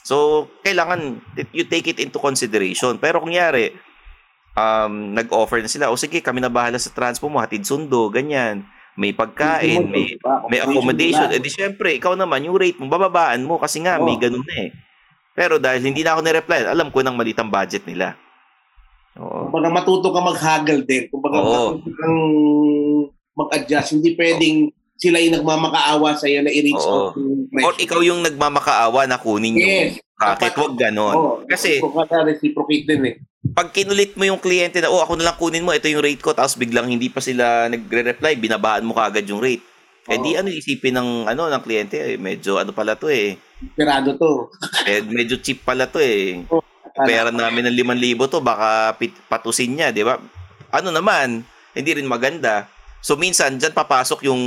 So, 0.03 0.49
kailangan 0.65 1.21
you 1.53 1.69
take 1.69 1.93
it 1.93 2.01
into 2.01 2.17
consideration. 2.17 2.97
Pero 2.97 3.21
kung 3.21 3.37
yari, 3.37 3.77
um, 4.57 5.13
nag-offer 5.13 5.61
na 5.61 5.71
sila, 5.71 5.93
o 5.93 6.01
sige, 6.01 6.25
kami 6.25 6.41
na 6.41 6.49
bahala 6.49 6.81
sa 6.81 6.91
transpo 6.91 7.29
mo, 7.29 7.39
hatid 7.39 7.63
sundo, 7.69 8.09
ganyan. 8.09 8.65
May 8.99 9.15
pagkain, 9.15 9.87
may, 9.87 10.19
may 10.51 10.59
accommodation. 10.59 11.31
Eh 11.31 11.39
di 11.39 11.53
syempre, 11.53 11.95
ikaw 11.95 12.19
naman, 12.19 12.43
yung 12.43 12.59
rate 12.59 12.83
mo, 12.83 12.91
bababaan 12.91 13.47
mo 13.47 13.61
kasi 13.61 13.79
nga, 13.85 14.01
may 14.03 14.19
Oo. 14.19 14.23
ganun 14.23 14.43
na 14.43 14.57
eh. 14.67 14.71
Pero 15.39 15.63
dahil 15.63 15.87
hindi 15.87 16.03
na 16.03 16.19
ako 16.19 16.21
nireply, 16.27 16.67
alam 16.67 16.91
ko 16.91 16.99
nang 16.99 17.15
malitang 17.15 17.47
budget 17.47 17.87
nila. 17.87 18.19
Oo. 19.23 19.51
Kumbaga 19.51 19.71
matuto 19.71 20.11
ka 20.11 20.19
mag-haggle 20.19 20.83
din. 20.83 21.07
Kumbaga 21.15 21.39
Oo. 21.39 21.47
matuto 21.79 21.89
kang 21.95 22.19
mag-adjust. 23.39 23.95
Hindi 23.95 24.19
pwedeng 24.19 24.75
sila 24.99 25.23
yung 25.23 25.39
nagmamakaawa 25.39 26.19
sa 26.19 26.27
iyo 26.27 26.43
na 26.43 26.51
i-reach 26.51 26.83
Oo. 26.83 27.15
out 27.15 27.17
yung 27.17 27.47
Or 27.63 27.75
ikaw 27.79 28.03
yung 28.03 28.21
nagmamakaawa 28.21 29.07
na 29.07 29.17
kunin 29.17 29.55
yung 29.55 29.71
Yes. 29.95 30.03
racket, 30.19 30.59
wag 30.59 30.75
ganon. 30.75 31.15
Oo. 31.15 31.33
Kasi, 31.47 31.79
reciprocate 32.27 32.85
din 32.85 33.03
eh. 33.07 33.15
pag 33.55 33.71
kinulit 33.71 34.19
mo 34.19 34.27
yung 34.27 34.43
kliyente 34.43 34.83
na, 34.83 34.91
oh, 34.91 34.99
ako 34.99 35.15
na 35.15 35.31
lang 35.31 35.39
kunin 35.39 35.63
mo, 35.63 35.71
ito 35.71 35.87
yung 35.87 36.03
rate 36.03 36.19
ko, 36.19 36.35
tapos 36.35 36.59
biglang 36.59 36.91
hindi 36.91 37.07
pa 37.07 37.23
sila 37.23 37.71
nagre-reply, 37.71 38.35
binabaan 38.35 38.83
mo 38.83 38.93
kagad 38.93 39.25
yung 39.31 39.39
rate. 39.39 39.63
Eh 40.09 40.17
di 40.19 40.35
ano 40.35 40.49
isipin 40.49 40.97
ng 40.97 41.11
ano 41.29 41.47
ng 41.47 41.63
kliyente, 41.63 42.01
eh, 42.01 42.17
medyo 42.17 42.57
ano 42.57 42.73
pala 42.73 42.97
to 42.97 43.07
eh. 43.07 43.37
Pirado 43.77 44.17
to. 44.17 44.49
eh 44.89 45.05
medyo 45.05 45.37
cheap 45.39 45.63
pala 45.63 45.87
to 45.87 46.03
eh. 46.03 46.43
Oo. 46.51 46.65
Pera 46.99 47.31
namin 47.31 47.71
ng 47.71 47.77
5,000 47.95 48.27
to, 48.27 48.43
baka 48.43 48.99
pit, 48.99 49.15
patusin 49.31 49.79
niya, 49.79 49.95
di 49.95 50.03
ba? 50.03 50.19
Ano 50.75 50.91
naman, 50.91 51.47
hindi 51.77 51.91
rin 51.95 52.11
maganda. 52.11 52.67
So 52.99 53.15
minsan 53.15 53.55
diyan 53.55 53.71
papasok 53.71 54.27
yung 54.27 54.43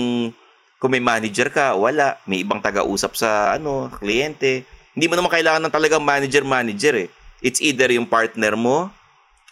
kung 0.82 0.98
may 0.98 1.04
manager 1.04 1.54
ka, 1.54 1.78
wala, 1.78 2.18
may 2.26 2.42
ibang 2.42 2.58
taga-usap 2.58 3.14
sa 3.14 3.54
ano, 3.54 3.94
kliyente. 4.02 4.66
Hindi 4.98 5.06
mo 5.06 5.14
naman 5.14 5.30
kailangan 5.30 5.62
ng 5.70 5.76
talagang 5.78 6.02
manager-manager 6.02 7.06
eh. 7.06 7.08
It's 7.46 7.62
either 7.62 7.94
yung 7.94 8.10
partner 8.10 8.58
mo, 8.58 8.90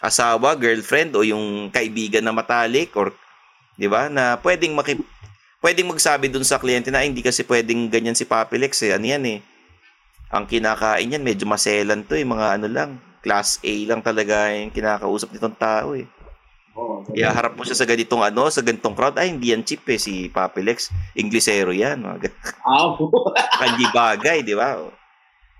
asawa, 0.02 0.58
girlfriend 0.58 1.14
o 1.14 1.22
yung 1.22 1.70
kaibigan 1.70 2.26
na 2.26 2.34
matalik 2.34 2.90
or 2.98 3.14
'di 3.80 3.88
ba 3.88 4.12
na 4.12 4.36
pwedeng 4.44 4.76
maki 4.76 5.00
pwedeng 5.64 5.88
magsabi 5.88 6.28
dun 6.28 6.44
sa 6.44 6.60
kliyente 6.60 6.92
na 6.92 7.00
"Ay, 7.00 7.08
hindi 7.08 7.24
kasi 7.24 7.40
pwedeng 7.48 7.88
ganyan 7.88 8.12
si 8.16 8.28
Papilex 8.28 8.80
eh 8.84 8.92
ano 8.92 9.08
yan 9.08 9.24
eh 9.24 9.38
ang 10.28 10.44
kinakain 10.44 11.16
yan 11.16 11.24
medyo 11.24 11.48
maselan 11.48 12.04
to 12.04 12.12
eh 12.12 12.28
mga 12.28 12.60
ano 12.60 12.68
lang 12.68 12.90
class 13.24 13.60
A 13.64 13.74
lang 13.88 14.00
talaga 14.00 14.52
yung 14.52 14.72
kinakausap 14.72 15.32
nitong 15.32 15.56
tao 15.56 15.92
eh. 15.96 16.08
Oo. 16.80 17.04
Kaya 17.04 17.28
harap 17.28 17.52
mo 17.54 17.62
siya 17.62 17.76
sa 17.76 17.84
ganitong 17.84 18.24
ano, 18.24 18.48
sa 18.48 18.64
ganitong 18.64 18.96
crowd, 18.96 19.20
ay 19.20 19.28
hindi 19.28 19.52
yan 19.52 19.60
cheap 19.60 19.84
eh, 19.84 20.00
si 20.00 20.32
Papilex. 20.32 20.88
Inglesero 21.12 21.76
yan. 21.76 22.00
Gan- 22.00 22.38
Ah, 22.64 22.96
Kanji 23.60 23.84
bagay, 23.92 24.40
di 24.40 24.56
ba? 24.56 24.80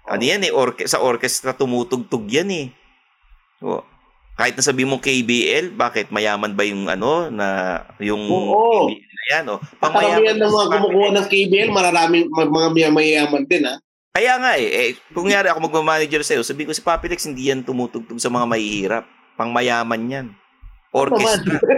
Ano 0.08 0.22
yan 0.24 0.40
eh, 0.42 0.52
orke- 0.52 0.88
sa 0.88 1.04
orchestra 1.04 1.52
tumutugtog 1.52 2.24
yan 2.26 2.48
eh. 2.48 2.66
O. 3.60 3.84
Kahit 4.40 4.56
na 4.56 4.64
sabi 4.64 4.88
mo 4.88 4.96
KBL, 4.96 5.76
bakit 5.76 6.08
mayaman 6.08 6.56
ba 6.56 6.64
yung 6.64 6.88
ano 6.88 7.28
na 7.28 7.46
yung 8.00 8.24
Oo. 8.24 8.88
KBL 8.88 9.12
na 9.12 9.24
yan? 9.36 9.44
O. 9.52 9.60
Karamihan 9.76 10.40
ng 10.40 10.48
mga 10.48 10.66
kumukuha 10.72 11.08
ng 11.12 11.26
KBL, 11.28 11.68
maraming 11.68 12.24
mga 12.32 12.48
mga 12.48 12.88
mayayaman 12.88 13.44
din, 13.44 13.68
ha? 13.68 13.76
Kaya 14.10 14.42
nga 14.42 14.58
eh, 14.58 14.66
eh 14.66 14.90
kung 15.14 15.30
nga 15.30 15.44
ako 15.44 15.70
magmamanager 15.70 16.24
sa'yo, 16.26 16.42
sabi 16.42 16.66
ko 16.66 16.74
si 16.74 16.82
Papilex, 16.82 17.28
hindi 17.28 17.46
yan 17.52 17.62
tumutugtog 17.62 18.18
sa 18.18 18.32
mga 18.32 18.48
mahihirap. 18.48 19.04
Pang 19.38 19.54
mayaman 19.54 20.02
yan. 20.10 20.26
Orchestra. 20.90 21.58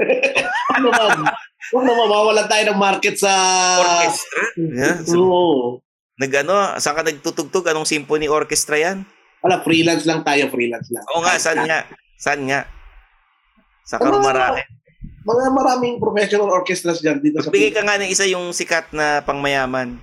Ano 0.72 0.88
naman? 0.88 1.28
Huwag 1.68 1.84
na 1.84 1.92
mawawalan 1.92 2.48
tayo 2.48 2.64
ng 2.72 2.80
market 2.80 3.20
sa... 3.20 3.32
Orchestra? 3.76 4.42
Yeah, 4.56 4.96
so, 5.04 5.20
Oo. 5.20 5.84
nag 6.16 6.32
ano, 6.32 6.80
saan 6.80 6.96
ka 6.96 7.04
nagtutugtog? 7.04 7.68
Anong 7.68 7.84
symphony 7.84 8.24
orchestra 8.24 8.80
yan? 8.80 9.04
Wala, 9.44 9.60
freelance 9.60 10.08
lang 10.08 10.24
tayo, 10.24 10.48
freelance 10.48 10.88
lang. 10.88 11.04
Oo 11.12 11.20
nga, 11.20 11.36
saan 11.36 11.60
nga? 11.68 11.84
Saan 12.16 12.48
nga? 12.48 12.64
Sa 13.84 14.00
Ano? 14.00 14.16
Karumarake. 14.16 14.64
Mga 15.22 15.44
maraming 15.54 15.94
professional 16.00 16.48
orchestras 16.50 16.98
dyan 17.04 17.20
dito 17.20 17.38
sa 17.44 17.52
Magbigay 17.52 17.74
ka 17.74 17.82
nga 17.84 18.00
ng 18.00 18.10
isa 18.10 18.26
yung 18.26 18.50
sikat 18.50 18.90
na 18.96 19.20
pangmayaman. 19.22 20.00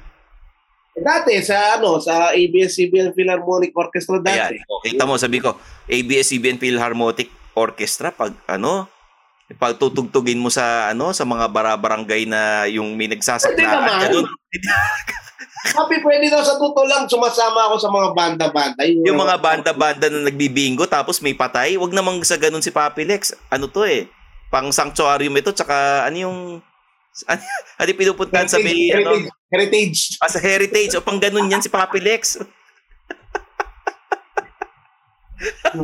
Dati, 1.00 1.34
sa 1.42 1.80
ano, 1.80 1.98
sa 2.04 2.36
ABS-CBN 2.36 3.16
Philharmonic 3.16 3.72
Orchestra 3.74 4.20
Ayan. 4.20 4.54
dati. 4.54 4.56
O, 4.68 4.84
kita 4.84 5.08
mo, 5.08 5.16
sabi 5.16 5.40
ko, 5.40 5.56
ABS-CBN 5.88 6.60
Philharmonic 6.60 7.32
Orchestra, 7.56 8.12
pag 8.12 8.36
ano, 8.46 8.99
pag 9.58 9.82
tutugtugin 9.82 10.38
mo 10.38 10.54
sa 10.54 10.94
ano 10.94 11.10
sa 11.10 11.26
mga 11.26 11.50
barabarangay 11.50 12.30
na 12.30 12.70
yung 12.70 12.94
may 12.94 13.10
nagsasaklaan 13.10 14.06
ganun. 14.06 14.30
Sabi, 15.60 16.00
pwede 16.00 16.32
daw 16.32 16.40
sa 16.40 16.56
totoo 16.56 16.88
lang, 16.88 17.04
sumasama 17.04 17.68
ako 17.68 17.76
sa 17.76 17.92
mga 17.92 18.10
banda-banda. 18.16 18.80
yung 18.88 19.20
mga 19.20 19.36
banda-banda 19.44 20.08
na 20.08 20.32
nagbibingo 20.32 20.88
tapos 20.88 21.20
may 21.20 21.36
patay, 21.36 21.76
wag 21.76 21.92
namang 21.92 22.24
sa 22.24 22.40
ganun 22.40 22.64
si 22.64 22.72
Papi 22.72 23.04
Lex. 23.04 23.36
Ano 23.52 23.68
to 23.68 23.84
eh? 23.84 24.08
Pang 24.50 24.72
sanctuarium 24.72 25.36
ito 25.36 25.52
tsaka 25.52 26.08
ano 26.08 26.16
yung 26.16 26.38
ano, 27.28 27.42
ano 27.82 27.88
yung 27.90 28.00
pinupuntahan 28.00 28.48
sa 28.48 28.62
may 28.62 28.94
ano, 28.96 29.20
heritage, 29.20 29.52
heritage. 29.52 30.00
ah, 30.24 30.32
sa 30.32 30.40
heritage 30.40 30.96
o 30.96 31.04
pang 31.04 31.20
ganun 31.20 31.52
yan 31.52 31.62
si 31.62 31.68
Papi 31.68 32.00
Lex. 32.00 32.40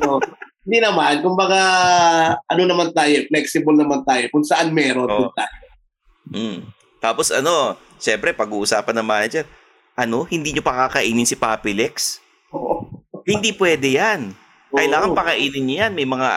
Oo. 0.06 0.20
Hindi 0.66 0.78
naman, 0.82 1.22
kumbaga, 1.22 1.62
ano 2.50 2.62
naman 2.66 2.90
tayo, 2.90 3.22
flexible 3.30 3.78
naman 3.78 4.02
tayo. 4.02 4.26
Kung 4.34 4.42
saan 4.42 4.74
meron, 4.74 5.06
doon 5.06 5.30
tayo. 5.38 5.56
Mm. 6.34 6.60
Tapos 6.98 7.30
ano, 7.30 7.78
syempre 8.02 8.34
pag-uusapan 8.34 8.98
ng 8.98 9.06
manager, 9.06 9.46
ano, 9.94 10.26
hindi 10.26 10.58
nyo 10.58 10.66
pa 10.66 10.90
kakainin 10.90 11.30
si 11.30 11.38
Papi 11.38 11.78
Lex? 11.78 12.18
Oo. 12.50 12.90
Hindi 13.30 13.54
pwede 13.54 13.94
yan. 13.94 14.34
Kailangan 14.74 15.14
Oo. 15.14 15.18
pakainin 15.18 15.64
nyo 15.70 15.76
yan. 15.86 15.94
May 15.94 16.10
mga, 16.10 16.30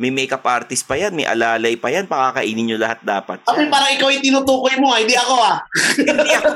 may 0.00 0.12
makeup 0.12 0.44
artist 0.44 0.84
pa 0.84 1.00
yan, 1.00 1.16
may 1.16 1.24
alalay 1.24 1.76
pa 1.76 1.88
yan, 1.88 2.08
pakakainin 2.08 2.64
nyo 2.68 2.76
lahat 2.80 3.00
dapat. 3.00 3.44
Yan. 3.48 3.68
parang 3.68 3.92
ikaw 3.96 4.08
yung 4.08 4.24
tinutukoy 4.24 4.76
mo, 4.76 4.92
ah. 4.92 5.00
hindi 5.00 5.16
ako 5.16 5.34
ah. 5.40 5.56
Hindi 5.96 6.30
ako. 6.36 6.48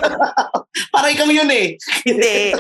Parang 0.95 1.13
ikaw 1.15 1.29
yun 1.31 1.51
eh. 1.55 1.79
Hindi. 2.03 2.51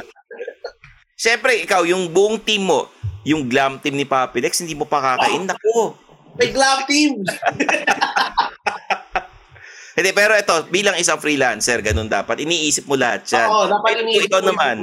Siyempre, 1.18 1.62
ikaw, 1.66 1.82
yung 1.82 2.10
buong 2.14 2.38
team 2.42 2.68
mo, 2.68 2.86
yung 3.24 3.48
glam 3.48 3.80
team 3.80 3.96
ni 3.96 4.04
Papi 4.04 4.44
Lex, 4.44 4.60
hindi 4.60 4.76
mo 4.76 4.84
pa 4.84 5.00
kakain. 5.00 5.48
Naku. 5.48 5.96
May 6.36 6.50
glove 6.52 6.84
team. 6.86 7.20
Hindi, 9.94 10.10
pero 10.10 10.34
ito, 10.34 10.50
bilang 10.74 10.98
isang 10.98 11.22
freelancer, 11.22 11.78
ganun 11.78 12.10
dapat. 12.10 12.42
Iniisip 12.42 12.90
mo 12.90 12.98
lahat 12.98 13.30
yan. 13.30 13.46
Oo, 13.46 13.70
dapat 13.70 13.94
Eh, 13.94 13.94
kung 13.94 14.02
iniisip 14.02 14.26
ikaw 14.26 14.42
naman, 14.42 14.76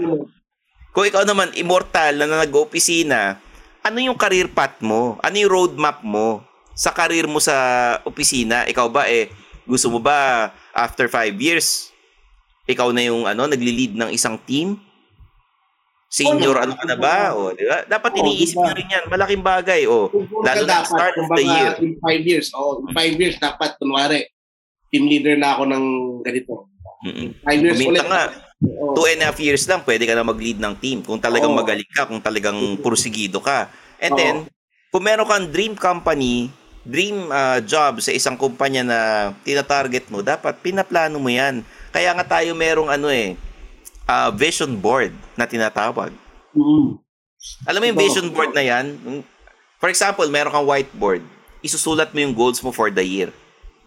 kung 0.96 1.04
ikaw 1.04 1.24
naman, 1.28 1.52
immortal 1.60 2.16
na 2.16 2.48
nag-opisina, 2.48 3.36
ano 3.84 3.98
yung 4.00 4.16
career 4.16 4.48
path 4.48 4.80
mo? 4.80 5.20
Ano 5.20 5.36
yung 5.36 5.52
roadmap 5.52 6.00
mo 6.00 6.48
sa 6.72 6.96
career 6.96 7.28
mo 7.28 7.44
sa 7.44 8.00
opisina? 8.08 8.64
Ikaw 8.72 8.88
ba, 8.88 9.12
eh, 9.12 9.28
gusto 9.68 9.92
mo 9.92 10.00
ba 10.00 10.48
after 10.72 11.12
five 11.12 11.36
years, 11.36 11.92
ikaw 12.64 12.96
na 12.96 13.04
yung 13.04 13.28
ano, 13.28 13.52
nagli-lead 13.52 14.00
ng 14.00 14.10
isang 14.16 14.40
team? 14.48 14.80
Senior, 16.12 16.60
ano 16.60 16.76
ka 16.76 16.84
na 16.84 17.00
ba? 17.00 17.32
O, 17.32 17.56
di 17.56 17.64
ba? 17.64 17.88
Dapat 17.88 18.12
Oo, 18.12 18.20
iniisip 18.20 18.60
diba? 18.60 18.68
nyo 18.68 18.74
rin 18.76 18.88
yan. 18.92 19.04
Malaking 19.08 19.44
bagay. 19.48 19.82
O, 19.88 20.12
Kung 20.12 20.28
lalo 20.44 20.68
na 20.68 20.84
start 20.84 21.16
of 21.16 21.32
the 21.32 21.44
year. 21.48 21.72
In 21.80 21.96
five 22.04 22.24
years, 22.28 22.52
oh, 22.52 22.84
in 22.84 22.92
five 22.92 23.16
years, 23.16 23.40
dapat, 23.40 23.80
kunwari, 23.80 24.28
team 24.92 25.08
leader 25.08 25.40
na 25.40 25.56
ako 25.56 25.72
ng 25.72 25.86
ganito. 26.28 26.68
Mm-mm. 27.08 27.32
Five 27.48 27.60
years 27.64 27.80
Kuminta 27.80 28.04
ulit. 28.04 28.12
nga. 28.12 28.24
Two 28.92 29.08
and 29.08 29.24
a 29.24 29.32
half 29.32 29.40
years 29.40 29.64
lang, 29.72 29.82
pwede 29.88 30.04
ka 30.04 30.12
na 30.12 30.28
mag-lead 30.28 30.60
ng 30.60 30.76
team. 30.84 31.00
Kung 31.00 31.18
talagang 31.18 31.56
Oo. 31.56 31.60
magaling 31.64 31.88
ka, 31.88 32.04
kung 32.04 32.20
talagang 32.20 32.60
pursigido 32.84 33.40
ka. 33.40 33.72
And 34.04 34.12
Oo. 34.12 34.20
then, 34.20 34.36
kung 34.92 35.08
meron 35.08 35.24
kang 35.24 35.48
dream 35.48 35.80
company, 35.80 36.52
dream 36.84 37.32
uh, 37.32 37.64
job 37.64 38.04
sa 38.04 38.12
isang 38.12 38.36
kumpanya 38.36 38.84
na 38.84 39.00
tinatarget 39.48 40.12
mo, 40.12 40.20
dapat 40.20 40.60
pinaplano 40.60 41.24
mo 41.24 41.32
yan. 41.32 41.64
Kaya 41.96 42.12
nga 42.20 42.38
tayo 42.38 42.52
merong 42.52 42.92
ano 42.92 43.08
eh, 43.08 43.40
uh, 44.08 44.30
vision 44.32 44.78
board 44.78 45.14
na 45.36 45.46
tinatawag. 45.46 46.14
Mm. 46.54 46.98
Alam 47.66 47.80
mo 47.82 47.86
yung 47.90 48.00
vision 48.00 48.28
board 48.30 48.54
na 48.54 48.62
yan? 48.62 48.86
For 49.82 49.90
example, 49.90 50.30
meron 50.30 50.54
kang 50.54 50.68
whiteboard. 50.68 51.26
Isusulat 51.62 52.14
mo 52.14 52.20
yung 52.22 52.38
goals 52.38 52.62
mo 52.62 52.70
for 52.70 52.94
the 52.94 53.02
year. 53.02 53.30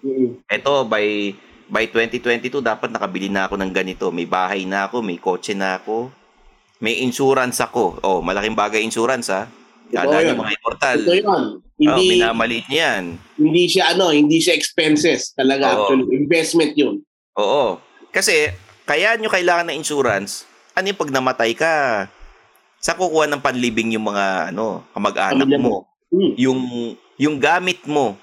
Mm. 0.03 0.43
Eto, 0.51 0.83
by 0.85 1.35
by 1.71 1.89
2022 1.89 2.61
dapat 2.61 2.93
nakabili 2.93 3.31
na 3.31 3.47
ako 3.49 3.57
ng 3.57 3.73
ganito. 3.73 4.11
May 4.11 4.29
bahay 4.29 4.67
na 4.69 4.91
ako, 4.91 5.01
may 5.01 5.17
kotse 5.17 5.57
na 5.57 5.81
ako, 5.81 6.11
may 6.83 7.01
insurance 7.01 7.63
ako. 7.63 8.03
Oh, 8.03 8.21
malaking 8.21 8.59
bagay 8.59 8.83
insurance 8.83 9.31
ha. 9.31 9.49
Niyo 9.95 10.35
yun. 10.35 10.37
mga 10.41 10.53
immortal. 10.59 10.99
Ito 10.99 11.15
yun. 11.15 11.45
Oh, 11.75 11.99
Hindi, 11.99 12.19
minamaliit 12.19 12.67
niyo 12.71 12.79
yan. 12.87 13.05
hindi 13.35 13.65
siya 13.67 13.95
ano, 13.95 14.15
hindi 14.15 14.39
siya 14.39 14.55
expenses 14.55 15.35
talaga 15.35 15.75
Oo. 15.75 15.77
actually. 15.91 16.07
Investment 16.15 16.73
yun. 16.79 17.03
Oo. 17.39 17.79
Kasi, 18.15 18.55
kaya 18.85 19.17
nyo 19.17 19.33
kailangan 19.33 19.73
ng 19.73 19.79
insurance, 19.81 20.49
ano 20.77 20.89
yung 20.93 21.01
pag 21.01 21.13
namatay 21.13 21.53
ka, 21.57 21.75
sa 22.85 22.93
kukuha 22.93 23.25
ng 23.29 23.41
panlibing 23.41 23.97
yung 23.97 24.05
mga 24.05 24.53
ano, 24.53 24.85
kamag-anak 24.93 25.49
mo. 25.57 25.89
Mm. 26.13 26.33
Yung, 26.37 26.61
yung 27.17 27.37
gamit 27.41 27.81
mo, 27.89 28.17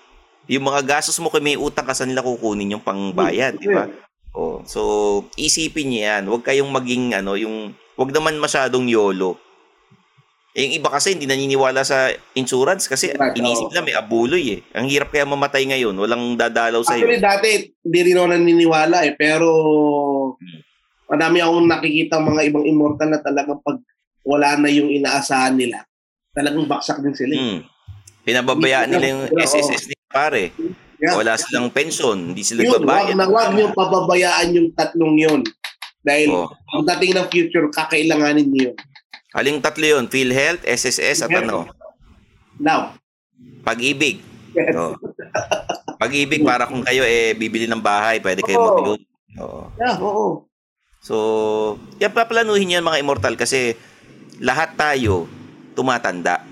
yung 0.45 0.69
mga 0.69 0.86
gastos 0.86 1.17
mo 1.17 1.34
kung 1.34 1.41
may 1.41 1.58
utang 1.58 1.86
ka 1.86 1.97
sa 1.97 2.06
nila 2.06 2.21
kukunin 2.21 2.78
yung 2.78 2.86
pangbayad, 2.86 3.58
di 3.58 3.69
ba? 3.74 3.89
Oh, 4.32 4.63
so 4.63 4.82
isipin 5.36 5.91
niyo 5.91 6.02
'yan. 6.08 6.24
Huwag 6.32 6.43
kayong 6.47 6.71
maging 6.71 7.12
ano, 7.12 7.36
yung 7.36 7.76
huwag 8.00 8.15
naman 8.15 8.39
masyadong 8.39 8.88
YOLO. 8.88 9.36
Eh, 10.51 10.61
yung 10.61 10.75
iba 10.77 10.89
kasi 10.89 11.15
hindi 11.15 11.23
naniniwala 11.23 11.79
sa 11.81 12.07
insurance 12.33 12.83
kasi 12.85 13.07
Right, 13.09 13.31
inisip 13.33 13.71
na 13.71 13.79
may 13.79 13.95
abuloy 13.95 14.43
eh. 14.51 14.61
Ang 14.73 14.91
hirap 14.91 15.07
kaya 15.07 15.23
mamatay 15.23 15.63
ngayon, 15.65 15.95
walang 15.95 16.35
dadalaw 16.35 16.83
sa 16.83 16.93
Actually, 16.93 17.17
dati, 17.17 17.49
hindi 17.77 17.99
rin 18.03 18.19
ako 18.19 18.27
naniniwala 18.29 18.97
eh. 19.01 19.15
Pero, 19.15 19.47
Hmm. 20.35 20.59
madami 21.07 21.39
akong 21.39 21.67
nakikita 21.67 22.19
mga 22.19 22.41
ibang 22.45 22.65
immortal 22.65 23.07
na 23.07 23.19
talagang 23.19 23.59
pag 23.59 23.79
wala 24.21 24.55
na 24.55 24.67
yung 24.67 24.91
inaasahan 24.91 25.55
nila, 25.55 25.87
talagang 26.29 26.67
baksak 26.67 26.99
din 26.99 27.15
sila. 27.15 27.31
eh. 27.31 27.39
Hmm. 27.39 27.59
Pinababayaan 28.21 28.89
nila 28.91 29.05
yung. 29.07 29.21
SSS 29.33 29.87
nila 29.87 30.03
pare. 30.07 30.51
Yeah. 30.99 31.15
Wala 31.15 31.33
silang 31.33 31.71
pension, 31.71 32.13
hindi 32.29 32.43
sila 32.43 32.61
Yun, 32.61 32.83
wag 32.83 33.09
nagbabayad. 33.09 33.15
na 33.17 33.25
wag 33.25 33.73
pababayaan 33.73 34.47
yung 34.51 34.69
tatlong 34.71 35.15
yun. 35.17 35.41
Dahil 36.01 36.29
Oh. 36.29 36.51
pagdating 36.67 37.15
ng 37.15 37.27
future, 37.27 37.65
kakailanganin 37.71 38.45
niyo 38.45 38.63
yun. 38.69 38.77
Aling 39.31 39.63
tatlo 39.63 39.85
yun, 39.87 40.11
PhilHealth, 40.11 40.67
SSS 40.67 41.23
at 41.23 41.31
ano, 41.31 41.71
Now, 42.59 42.93
pag-ibig. 43.63 44.19
Oh. 44.75 44.99
Pag-ibig 45.95 46.43
para 46.43 46.67
kung 46.67 46.83
kayo 46.83 47.07
eh 47.07 47.31
bibili 47.31 47.65
ng 47.65 47.79
bahay, 47.79 48.19
pwede 48.19 48.43
kayo 48.43 48.59
Oo. 48.59 48.67
mag-loan. 48.67 49.01
Oo. 49.39 49.61
yeah, 49.79 49.95
oo. 49.97 50.27
So, 51.01 51.15
yan 51.97 52.13
paplanuhin 52.13 52.77
yan 52.77 52.85
mga 52.85 53.01
immortal 53.01 53.33
kasi 53.39 53.73
lahat 54.37 54.75
tayo 54.75 55.25
tumatanda. 55.73 56.43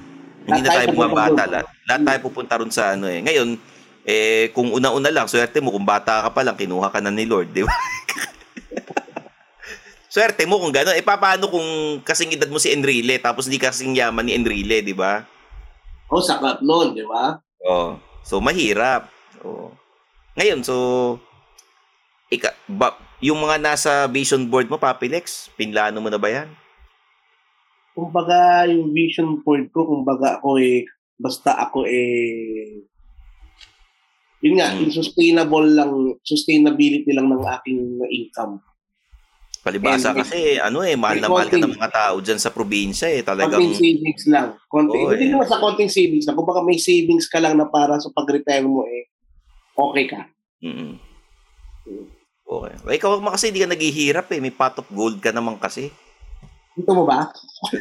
Hindi 0.47 0.65
na 0.65 0.73
Lahat 0.73 0.77
tayo 0.79 0.87
tayo 0.87 0.95
bumabata. 0.95 1.43
Lahat, 1.45 1.67
lahat 1.85 2.01
tayo 2.07 2.19
pupunta 2.25 2.57
ron 2.57 2.71
sa 2.73 2.95
ano 2.95 3.05
eh. 3.05 3.19
Ngayon, 3.21 3.49
eh, 4.09 4.49
kung 4.57 4.73
una-una 4.73 5.13
lang, 5.13 5.29
swerte 5.29 5.61
mo, 5.61 5.69
kung 5.69 5.85
bata 5.85 6.25
ka 6.25 6.29
pa 6.33 6.41
lang, 6.41 6.57
kinuha 6.57 6.89
ka 6.89 6.97
na 7.03 7.13
ni 7.13 7.29
Lord, 7.29 7.53
di 7.53 7.61
ba? 7.61 7.69
swerte 10.19 10.43
mo 10.43 10.59
kung 10.59 10.75
gano'n. 10.75 10.99
Eh, 10.99 11.05
paano 11.05 11.47
kung 11.47 12.03
kasing 12.03 12.35
edad 12.35 12.51
mo 12.51 12.59
si 12.59 12.75
Enrile, 12.75 13.23
tapos 13.23 13.47
hindi 13.47 13.55
kasing 13.55 13.95
yaman 13.95 14.27
ni 14.27 14.35
Enrile, 14.35 14.83
di 14.83 14.91
ba? 14.91 15.23
Oh, 16.11 16.19
sakat 16.19 16.59
nun, 16.59 16.91
di 16.91 17.07
ba? 17.07 17.39
Oh. 17.63 17.95
So 18.27 18.43
mahirap. 18.43 19.07
Oh. 19.47 19.71
Ngayon, 20.35 20.59
so 20.59 20.75
ika, 22.27 22.51
ba, 22.67 22.99
yung 23.23 23.39
mga 23.39 23.63
nasa 23.63 24.11
vision 24.11 24.43
board 24.51 24.67
mo, 24.67 24.75
Papilex, 24.75 25.47
pinlano 25.55 26.03
mo 26.03 26.11
na 26.11 26.19
ba 26.19 26.27
yan? 26.27 26.51
kumbaga 27.99 28.63
yung 28.71 28.95
vision 28.95 29.43
point 29.43 29.67
ko, 29.75 29.83
kumbaga 29.83 30.39
ako 30.39 30.55
eh, 30.55 30.87
basta 31.19 31.51
ako 31.67 31.83
eh, 31.83 32.79
yun 34.39 34.55
nga, 34.55 34.71
Mm. 34.71 34.87
yung 34.87 34.93
sustainable 34.95 35.67
lang, 35.67 35.91
sustainability 36.23 37.11
lang 37.11 37.27
ng 37.27 37.43
aking 37.43 37.99
income. 38.07 38.63
Palibasa 39.69 40.09
And- 40.11 40.19
kasi, 40.19 40.57
ano 40.57 40.81
eh, 40.81 40.97
mahal 40.97 41.21
na 41.21 41.29
mahal 41.29 41.45
ka 41.45 41.61
ng 41.61 41.77
mga 41.77 41.91
tao 41.93 42.15
dyan 42.17 42.41
sa 42.41 42.49
probinsya 42.49 43.13
eh. 43.13 43.21
Talagang, 43.21 43.61
Konting 43.61 43.77
savings 43.77 44.23
lang. 44.25 44.57
Konti, 44.65 44.97
Oo, 44.97 45.13
hindi 45.13 45.29
eh. 45.29 45.31
naman 45.31 45.45
sa 45.45 45.61
konting 45.61 45.93
savings 45.93 46.25
lang. 46.25 46.33
Kumbaga 46.33 46.65
may 46.65 46.81
savings 46.81 47.29
ka 47.29 47.37
lang 47.37 47.53
na 47.55 47.69
para 47.69 48.01
sa 48.01 48.09
pag-retire 48.09 48.65
mo 48.65 48.83
eh, 48.89 49.05
okay 49.77 50.05
ka. 50.09 50.21
mm 50.65 50.93
Okay. 52.49 52.73
Eh, 52.81 52.97
Ikaw 52.97 53.21
kasi 53.29 53.53
hindi 53.53 53.61
ka 53.61 53.69
naghihirap 53.69 54.25
eh. 54.33 54.41
May 54.41 54.49
pot 54.49 54.73
of 54.81 54.89
gold 54.89 55.21
ka 55.21 55.29
naman 55.29 55.61
kasi. 55.61 55.93
Dito 56.73 56.97
mo 56.97 57.05
ba? 57.05 57.29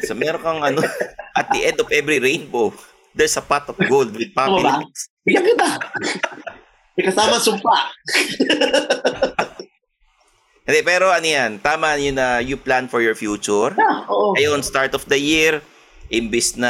So 0.05 0.13
meron 0.13 0.45
kang 0.45 0.61
ano, 0.61 0.85
at 1.33 1.49
the 1.49 1.65
end 1.65 1.81
of 1.81 1.89
every 1.89 2.21
rainbow, 2.21 2.69
there's 3.17 3.33
a 3.33 3.41
pot 3.41 3.65
of 3.65 3.77
gold 3.89 4.13
with 4.13 4.29
Papi 4.29 4.61
Tama 4.61 4.61
ba? 4.61 4.73
Lex. 4.85 5.09
Bigyan 5.25 5.41
kita. 5.41 5.67
May 6.99 7.03
kasama 7.09 7.41
sumpa. 7.41 7.73
Hindi, 10.69 10.85
pero 10.85 11.09
ano 11.09 11.25
yan, 11.25 11.57
tama 11.57 11.97
yun 11.97 12.13
na 12.13 12.45
you 12.45 12.53
plan 12.53 12.85
for 12.85 13.01
your 13.01 13.17
future. 13.17 13.73
Yeah, 13.73 14.05
oo. 14.05 14.37
Ngayon, 14.37 14.61
start 14.61 14.93
of 14.93 15.01
the 15.09 15.17
year, 15.17 15.65
imbis 16.13 16.61
na, 16.61 16.69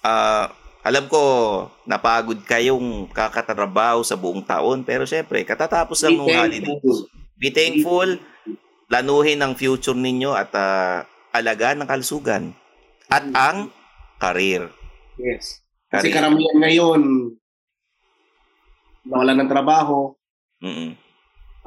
ah, 0.00 0.48
alam 0.80 1.04
ko, 1.04 1.20
napagod 1.84 2.40
kayong 2.48 3.12
kakatrabaho 3.12 4.00
sa 4.00 4.16
buong 4.16 4.40
taon, 4.40 4.88
pero 4.88 5.04
syempre, 5.04 5.44
katatapos 5.44 6.00
lang 6.00 6.16
ng 6.16 6.32
holiday. 6.32 6.76
Be 7.36 7.52
thankful, 7.52 8.16
planuhin 8.88 9.44
ang 9.44 9.52
future 9.52 9.92
ninyo 9.92 10.32
at 10.32 10.48
ah, 10.56 11.04
alagaan 11.36 11.84
ng 11.84 11.88
kalusugan. 11.92 12.56
At 13.12 13.28
ang 13.36 13.68
karir. 14.16 14.72
Yes. 15.20 15.60
Kasi 15.92 16.08
karamihan 16.08 16.56
ngayon, 16.56 17.36
nawala 19.04 19.36
ng 19.36 19.48
trabaho, 19.52 20.16
Mm-mm. 20.64 20.96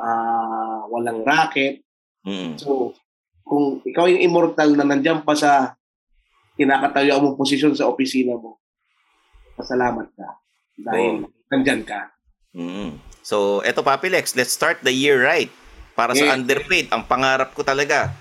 ah 0.01 0.60
walang 0.91 1.23
racket. 1.23 1.79
Mm-mm. 2.27 2.59
So, 2.59 2.93
kung 3.41 3.79
ikaw 3.81 4.11
yung 4.11 4.21
immortal 4.21 4.75
na 4.75 4.85
nandiyan 4.85 5.23
pa 5.23 5.33
sa 5.33 5.73
kinakatayo 6.59 7.17
mong 7.23 7.39
posisyon 7.39 7.73
sa 7.73 7.87
opisina 7.87 8.35
mo, 8.35 8.59
pasalamat 9.55 10.11
ka. 10.13 10.27
Dahil 10.77 11.25
nandyan 11.49 11.81
ka. 11.87 12.11
Mm. 12.51 12.99
So, 13.23 13.63
eto 13.63 13.81
Papi 13.81 14.11
Lex, 14.11 14.35
let's 14.35 14.51
start 14.51 14.83
the 14.83 14.91
year 14.91 15.17
right. 15.23 15.49
Para 15.95 16.11
sa 16.11 16.27
Yeah. 16.27 16.35
underpaid, 16.35 16.91
ang 16.91 17.07
pangarap 17.07 17.55
ko 17.55 17.63
talaga, 17.63 18.11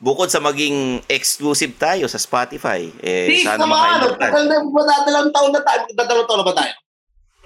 bukod 0.00 0.28
sa 0.28 0.40
maging 0.40 1.00
exclusive 1.08 1.76
tayo 1.80 2.04
sa 2.10 2.20
Spotify, 2.20 2.88
eh, 3.00 3.28
Please 3.30 3.46
sana 3.46 3.64
tagal 4.20 4.44
na 4.48 4.56
ba 4.68 4.82
dalawang 5.04 5.32
taon 5.32 5.50
na 5.52 5.60
tayo? 5.62 5.80
Dalawang 5.92 6.28
taon 6.28 6.40
na 6.44 6.48
ba 6.48 6.56
tayo? 6.56 6.74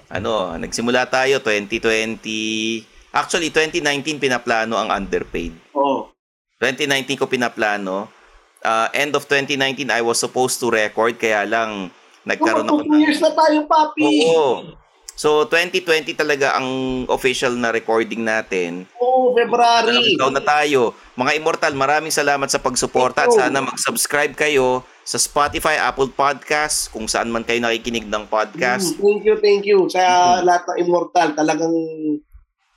ano, 0.09 0.57
nagsimula 0.57 1.05
tayo 1.05 1.37
2020, 1.37 2.81
actually 3.13 3.49
2019 3.53 4.21
pinaplano 4.21 4.77
ang 4.77 4.89
underpaid. 4.93 5.53
Oo. 5.73 6.11
2019 6.59 7.19
ko 7.19 7.25
pinaplano. 7.25 8.11
Uh, 8.59 8.91
end 8.91 9.15
of 9.15 9.23
2019, 9.23 9.87
I 9.87 10.03
was 10.03 10.19
supposed 10.19 10.59
to 10.59 10.67
record, 10.67 11.15
kaya 11.15 11.47
lang 11.47 11.87
nagkaroon 12.27 12.67
ako 12.67 12.83
Two 12.83 12.99
years 12.99 13.23
na 13.23 13.31
tayo, 13.31 13.63
papi. 13.63 14.03
Oo. 14.27 14.75
So, 15.19 15.43
2020 15.47 16.15
talaga 16.15 16.55
ang 16.55 17.03
official 17.11 17.51
na 17.55 17.75
recording 17.75 18.23
natin. 18.23 18.87
Oo, 18.99 19.35
February. 19.35 20.15
Ikaw 20.15 20.31
na 20.31 20.39
tayo. 20.39 20.95
Mga 21.19 21.43
Immortal, 21.43 21.75
maraming 21.75 22.11
salamat 22.11 22.47
sa 22.47 22.63
pagsuporta 22.63 23.27
at 23.27 23.35
sana 23.35 23.59
mag-subscribe 23.59 24.31
kayo 24.31 24.79
sa 25.03 25.19
Spotify, 25.19 25.75
Apple 25.75 26.15
Podcasts, 26.15 26.87
kung 26.87 27.03
saan 27.11 27.35
man 27.35 27.43
kayo 27.43 27.59
nakikinig 27.59 28.07
ng 28.07 28.31
podcast. 28.31 28.95
Mm, 28.95 29.03
thank 29.03 29.21
you, 29.27 29.35
thank 29.43 29.63
you 29.67 29.79
sa 29.91 30.03
lahat 30.39 30.63
ng 30.71 30.87
immortal. 30.87 31.35
Talagang 31.35 31.75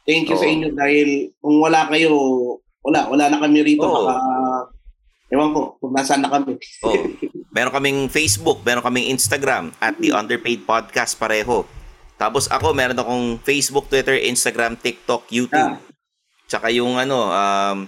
thank 0.04 0.26
you 0.26 0.36
sa 0.36 0.46
Oo. 0.46 0.54
inyo 0.54 0.68
dahil 0.74 1.08
kung 1.38 1.56
wala 1.58 1.86
kayo, 1.88 2.12
wala, 2.82 3.06
wala 3.08 3.24
na 3.30 3.38
kami 3.38 3.62
rito. 3.62 3.86
Oo. 3.86 4.06
Baka, 4.06 4.14
ewan 5.32 5.50
ko, 5.54 5.80
kung 5.80 5.92
nasaan 5.96 6.22
na 6.22 6.30
kami. 6.30 6.58
Oh. 6.84 6.94
Meron 7.50 7.72
kaming 7.72 8.00
Facebook, 8.08 8.60
meron 8.62 8.84
kaming 8.84 9.08
Instagram 9.08 9.72
at 9.78 9.96
The 9.96 10.12
Underpaid 10.12 10.64
Podcast 10.64 11.16
pareho. 11.16 11.64
Tapos 12.20 12.46
ako, 12.46 12.70
meron 12.76 12.98
akong 12.98 13.40
Facebook, 13.42 13.88
Twitter, 13.88 14.14
Instagram, 14.14 14.78
TikTok, 14.78 15.26
YouTube. 15.32 15.74
Ah. 15.74 15.80
Tsaka 16.46 16.68
yung 16.68 17.00
ano, 17.00 17.32
um, 17.32 17.78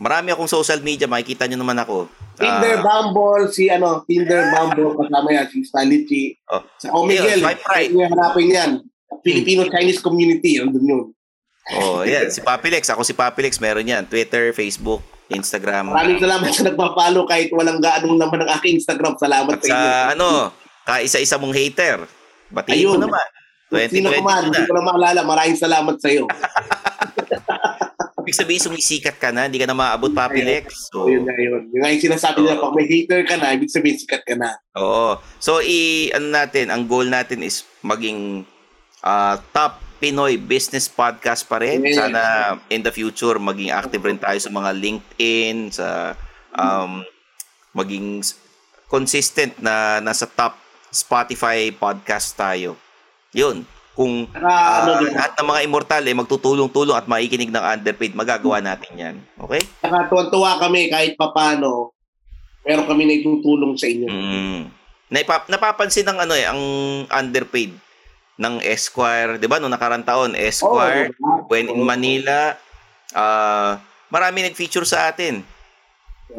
marami 0.00 0.32
akong 0.32 0.48
social 0.48 0.80
media, 0.80 1.04
makikita 1.04 1.44
nyo 1.46 1.60
naman 1.60 1.78
ako. 1.78 2.08
Tinder, 2.40 2.80
Ah, 2.80 3.04
Bumble, 3.04 3.52
si 3.52 3.68
ano, 3.68 4.00
Tinder, 4.08 4.48
Bumble, 4.48 4.96
kasama 4.96 5.28
yan, 5.28 5.46
si 5.52 5.60
Stanichi. 5.60 6.32
Oh. 6.48 6.64
Sa 6.80 6.96
Omigel, 6.96 7.36
Ayun, 7.36 7.44
swipe 7.44 7.64
right. 7.68 7.90
yung 7.92 8.08
hanapin 8.08 8.48
yan. 8.48 8.70
Filipino-Chinese 9.20 10.00
community, 10.00 10.56
andun 10.56 10.86
yun. 10.88 11.04
Oh, 11.78 12.02
yan. 12.02 12.32
Si 12.32 12.40
Papilex. 12.42 12.90
Ako 12.90 13.06
si 13.06 13.14
Papilex. 13.14 13.60
Meron 13.62 13.86
yan. 13.86 14.02
Twitter, 14.08 14.50
Facebook, 14.50 15.04
Instagram. 15.30 15.94
Maraming 15.94 16.18
salamat 16.18 16.50
sa 16.50 16.64
nagpapalo 16.66 17.22
kahit 17.30 17.54
walang 17.54 17.78
gaanong 17.78 18.18
naman 18.18 18.42
ng 18.42 18.50
aking 18.58 18.82
Instagram. 18.82 19.14
Salamat 19.14 19.54
At 19.58 19.62
sa 19.62 19.74
sa 19.74 19.78
ano, 20.18 20.50
kaisa-isa 20.82 21.38
mong 21.38 21.54
hater. 21.54 22.04
Batiin 22.50 22.90
Ayun. 22.90 22.98
mo 22.98 23.06
naman. 23.06 23.26
Sino 23.70 24.10
ka 24.10 24.18
2022 24.18 24.26
man, 24.26 24.42
hindi 24.50 24.58
na. 24.58 24.66
ko 24.66 24.72
na 24.74 24.82
maalala. 24.82 25.20
Maraming 25.22 25.58
salamat 25.58 25.94
sa 26.02 26.08
iyo. 26.10 26.26
Ibig 28.20 28.36
sabihin, 28.36 28.62
sumisikat 28.62 29.16
ka 29.16 29.32
na. 29.32 29.48
Hindi 29.48 29.58
ka 29.62 29.66
na 29.70 29.74
maaabot, 29.74 30.12
Papilex. 30.12 30.92
So, 30.92 31.08
Yun 31.08 31.24
na 31.24 31.34
yun. 31.34 31.72
Yung 31.72 31.80
nga 31.80 31.90
yung 31.90 32.04
sinasabi 32.04 32.44
nila, 32.44 32.60
pag 32.60 32.76
may 32.76 32.86
hater 32.86 33.24
ka 33.24 33.34
na, 33.40 33.56
ibig 33.56 33.72
sabihin 33.72 33.96
sikat 33.96 34.22
ka 34.28 34.36
na. 34.36 34.60
Oo. 34.76 35.16
So, 35.40 35.64
i 35.64 36.10
ano 36.12 36.28
natin, 36.28 36.68
ang 36.68 36.84
goal 36.84 37.08
natin 37.08 37.40
is 37.40 37.64
maging 37.80 38.44
ah, 39.00 39.40
top 39.56 39.89
Pinoy 40.00 40.40
business 40.40 40.88
podcast 40.88 41.44
pa 41.44 41.60
rin. 41.60 41.84
Sana 41.92 42.56
in 42.72 42.80
the 42.80 42.88
future 42.88 43.36
maging 43.36 43.68
active 43.68 44.00
rin 44.00 44.16
tayo 44.16 44.40
sa 44.40 44.48
mga 44.48 44.72
LinkedIn, 44.72 45.76
sa 45.76 46.16
um, 46.56 47.04
maging 47.76 48.24
consistent 48.88 49.60
na 49.60 50.00
nasa 50.00 50.24
top 50.24 50.56
Spotify 50.88 51.68
podcast 51.70 52.32
tayo. 52.32 52.80
Yun. 53.36 53.62
Kung 53.92 54.24
diba? 54.24 55.12
lahat 55.12 55.36
ng 55.36 55.48
mga 55.52 55.60
immortal 55.68 56.02
eh, 56.08 56.16
magtutulong-tulong 56.16 56.96
at 56.96 57.04
makikinig 57.04 57.52
ng 57.52 57.60
underpaid, 57.60 58.16
magagawa 58.16 58.64
natin 58.64 58.92
yan. 58.96 59.16
Okay? 59.36 59.60
Saka 59.84 60.08
tuwan-tuwa 60.08 60.56
kami 60.56 60.88
kahit 60.88 61.20
papano. 61.20 61.92
Meron 62.64 62.88
kami 62.88 63.04
na 63.04 63.20
itutulong 63.20 63.76
sa 63.76 63.84
inyo. 63.84 64.08
Mm. 64.08 64.60
Naipa- 65.12 65.48
napapansin 65.52 66.08
ng 66.08 66.18
ano 66.24 66.32
eh, 66.32 66.48
ang 66.48 66.62
underpaid 67.12 67.76
ng 68.40 68.64
Esquire, 68.64 69.36
'di 69.36 69.44
ba? 69.44 69.60
Noong 69.60 69.76
nakarang 69.76 70.00
taon, 70.00 70.32
Esquire, 70.32 71.12
Oo, 71.20 71.44
when 71.52 71.68
in 71.68 71.84
oo. 71.84 71.84
Manila, 71.84 72.56
ah 73.12 73.76
marami 74.08 74.48
nag-feature 74.48 74.88
sa 74.88 75.12
atin. 75.12 75.44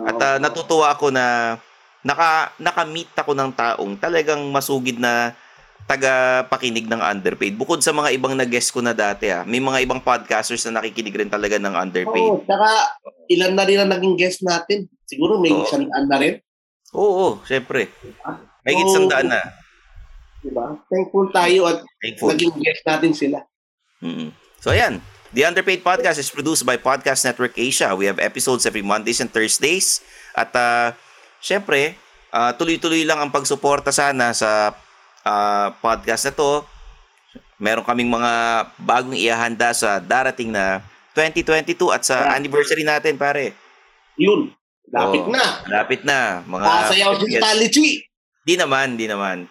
At 0.04 0.18
ah, 0.18 0.38
natutuwa 0.42 0.90
ako 0.92 1.14
na 1.14 1.56
naka 2.02 2.50
naka-meet 2.58 3.14
ako 3.14 3.38
ng 3.38 3.52
taong 3.54 3.94
talagang 4.02 4.42
masugid 4.50 4.98
na 4.98 5.38
taga 5.86 6.46
pakinig 6.50 6.90
ng 6.90 7.02
underpaid. 7.02 7.54
Bukod 7.54 7.84
sa 7.86 7.94
mga 7.94 8.16
ibang 8.18 8.34
nag-guest 8.34 8.74
ko 8.74 8.82
na 8.82 8.98
dati 8.98 9.30
ah, 9.30 9.46
may 9.46 9.62
mga 9.62 9.86
ibang 9.86 10.02
podcasters 10.02 10.66
na 10.68 10.82
nakikinig 10.82 11.14
rin 11.14 11.30
talaga 11.30 11.62
ng 11.62 11.76
underpaid. 11.78 12.32
Oo, 12.34 12.42
saka 12.50 12.98
ilan 13.30 13.54
na 13.54 13.64
rin 13.68 13.78
ang 13.78 13.92
naging 13.94 14.18
guest 14.18 14.42
natin. 14.42 14.90
Siguro 15.06 15.38
may 15.38 15.54
Oo. 15.54 15.68
isang 15.68 15.86
daan 15.86 16.06
na 16.10 16.18
rin. 16.18 16.34
Oo, 16.98 17.40
syempre. 17.46 17.94
May 18.66 18.76
Oo. 18.80 18.84
isang 18.90 19.06
daan 19.06 19.30
na. 19.30 19.61
Diba? 20.42 20.74
Thankful 20.90 21.30
tayo 21.30 21.70
at 21.70 21.86
Thankful. 22.02 22.34
naging 22.34 22.54
guest 22.58 22.82
natin 22.84 23.14
sila. 23.14 23.40
mm 24.02 24.34
So 24.58 24.70
ayan, 24.70 25.02
The 25.32 25.46
Underpaid 25.46 25.82
Podcast 25.82 26.18
is 26.18 26.30
produced 26.30 26.66
by 26.66 26.78
Podcast 26.78 27.26
Network 27.26 27.58
Asia. 27.58 27.94
We 27.94 28.06
have 28.06 28.22
episodes 28.22 28.66
every 28.66 28.84
Mondays 28.84 29.18
and 29.18 29.30
Thursdays. 29.30 30.02
At 30.34 30.54
uh, 30.54 30.94
syempre, 31.40 31.98
ah, 32.30 32.54
tuloy-tuloy 32.54 33.02
lang 33.02 33.18
ang 33.18 33.34
pagsuporta 33.34 33.90
sana 33.90 34.36
sa 34.36 34.76
ah, 35.24 35.74
podcast 35.82 36.30
na 36.30 36.34
to. 36.36 36.52
Meron 37.58 37.82
kaming 37.82 38.10
mga 38.10 38.32
bagong 38.78 39.18
ihahanda 39.18 39.74
sa 39.74 39.98
darating 39.98 40.50
na 40.54 40.82
2022 41.14 41.90
at 41.90 42.02
sa 42.06 42.22
Yeah. 42.22 42.38
anniversary 42.38 42.86
natin, 42.86 43.18
pare. 43.18 43.54
Yun. 44.18 44.54
Lapit 44.92 45.26
Oo. 45.26 45.32
na. 45.32 45.46
Lapit 45.66 46.02
na. 46.04 46.42
Mga 46.44 46.66
Sasayaw 46.68 47.12
si 47.18 47.26
Yes. 47.34 47.42
Di 48.42 48.58
naman, 48.58 48.98
di 48.98 49.06
naman. 49.06 49.46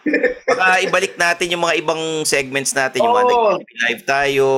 Baka 0.50 0.78
ibalik 0.86 1.14
natin 1.14 1.54
yung 1.54 1.62
mga 1.62 1.78
ibang 1.78 2.26
segments 2.26 2.74
natin, 2.74 3.06
yung 3.06 3.14
mga 3.14 3.26
Oo. 3.30 3.54
nag-live 3.54 4.02
tayo. 4.02 4.48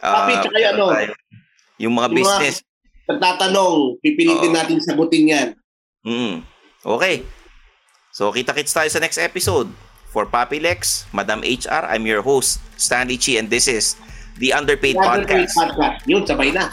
Papi, 0.00 0.32
tsaka 0.40 0.58
ano, 0.72 0.84
tayo. 0.88 1.12
Yung 1.76 1.92
mga 1.92 2.08
yung 2.08 2.16
business. 2.16 2.56
Nagtatanong, 3.08 4.00
pipilitin 4.00 4.52
Oo. 4.52 4.56
natin 4.56 4.76
sagutin 4.80 5.32
yan. 5.32 5.48
Mm. 6.00 6.40
Okay. 6.80 7.28
So, 8.08 8.32
kita-kits 8.32 8.72
tayo 8.72 8.88
sa 8.88 9.00
next 9.04 9.20
episode. 9.20 9.68
For 10.08 10.24
Papi 10.24 10.56
Lex, 10.56 11.04
Madam 11.12 11.44
HR, 11.44 11.84
I'm 11.84 12.08
your 12.08 12.24
host, 12.24 12.64
Stanley 12.80 13.20
Chi, 13.20 13.36
and 13.36 13.52
this 13.52 13.68
is 13.68 13.92
The 14.40 14.56
Underpaid 14.56 14.96
Underpaid 14.96 15.52
Podcast. 15.52 15.76
Podcast. 15.76 15.98
Yun, 16.08 16.22
sabay 16.24 16.48
na. 16.56 16.72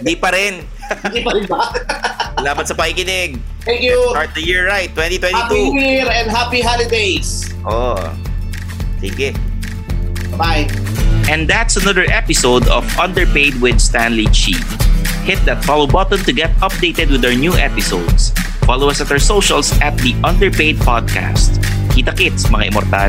Di 0.00 0.16
pa 0.16 0.32
rin. 0.32 0.64
Hindi 1.12 1.20
pa 1.20 1.30
rin 1.36 1.44
ba? 1.44 1.60
Salamat 2.44 2.68
sa 2.68 2.76
pakikinig. 2.76 3.40
Thank 3.64 3.80
you. 3.80 3.96
Start 4.12 4.36
the 4.36 4.44
year 4.44 4.68
right, 4.68 4.92
Happy 4.92 5.16
2022. 5.16 5.72
New 5.72 5.80
Year 5.80 6.04
and 6.12 6.28
happy 6.28 6.60
holidays. 6.60 7.48
Oh. 7.64 7.96
Sige. 9.00 9.32
Bye. 10.36 10.68
And 11.24 11.48
that's 11.48 11.80
another 11.80 12.04
episode 12.12 12.68
of 12.68 12.84
Underpaid 13.00 13.56
with 13.64 13.80
Stanley 13.80 14.28
Chi. 14.28 14.60
Hit 15.24 15.40
that 15.48 15.64
follow 15.64 15.88
button 15.88 16.20
to 16.28 16.36
get 16.36 16.52
updated 16.60 17.08
with 17.08 17.24
our 17.24 17.32
new 17.32 17.56
episodes. 17.56 18.36
Follow 18.68 18.92
us 18.92 19.00
at 19.00 19.08
our 19.08 19.16
socials 19.16 19.72
at 19.80 19.96
the 20.04 20.12
Underpaid 20.20 20.76
Podcast. 20.84 21.64
Kita 21.96 22.12
kits, 22.12 22.52
mga 22.52 22.76
immortal. 22.76 23.08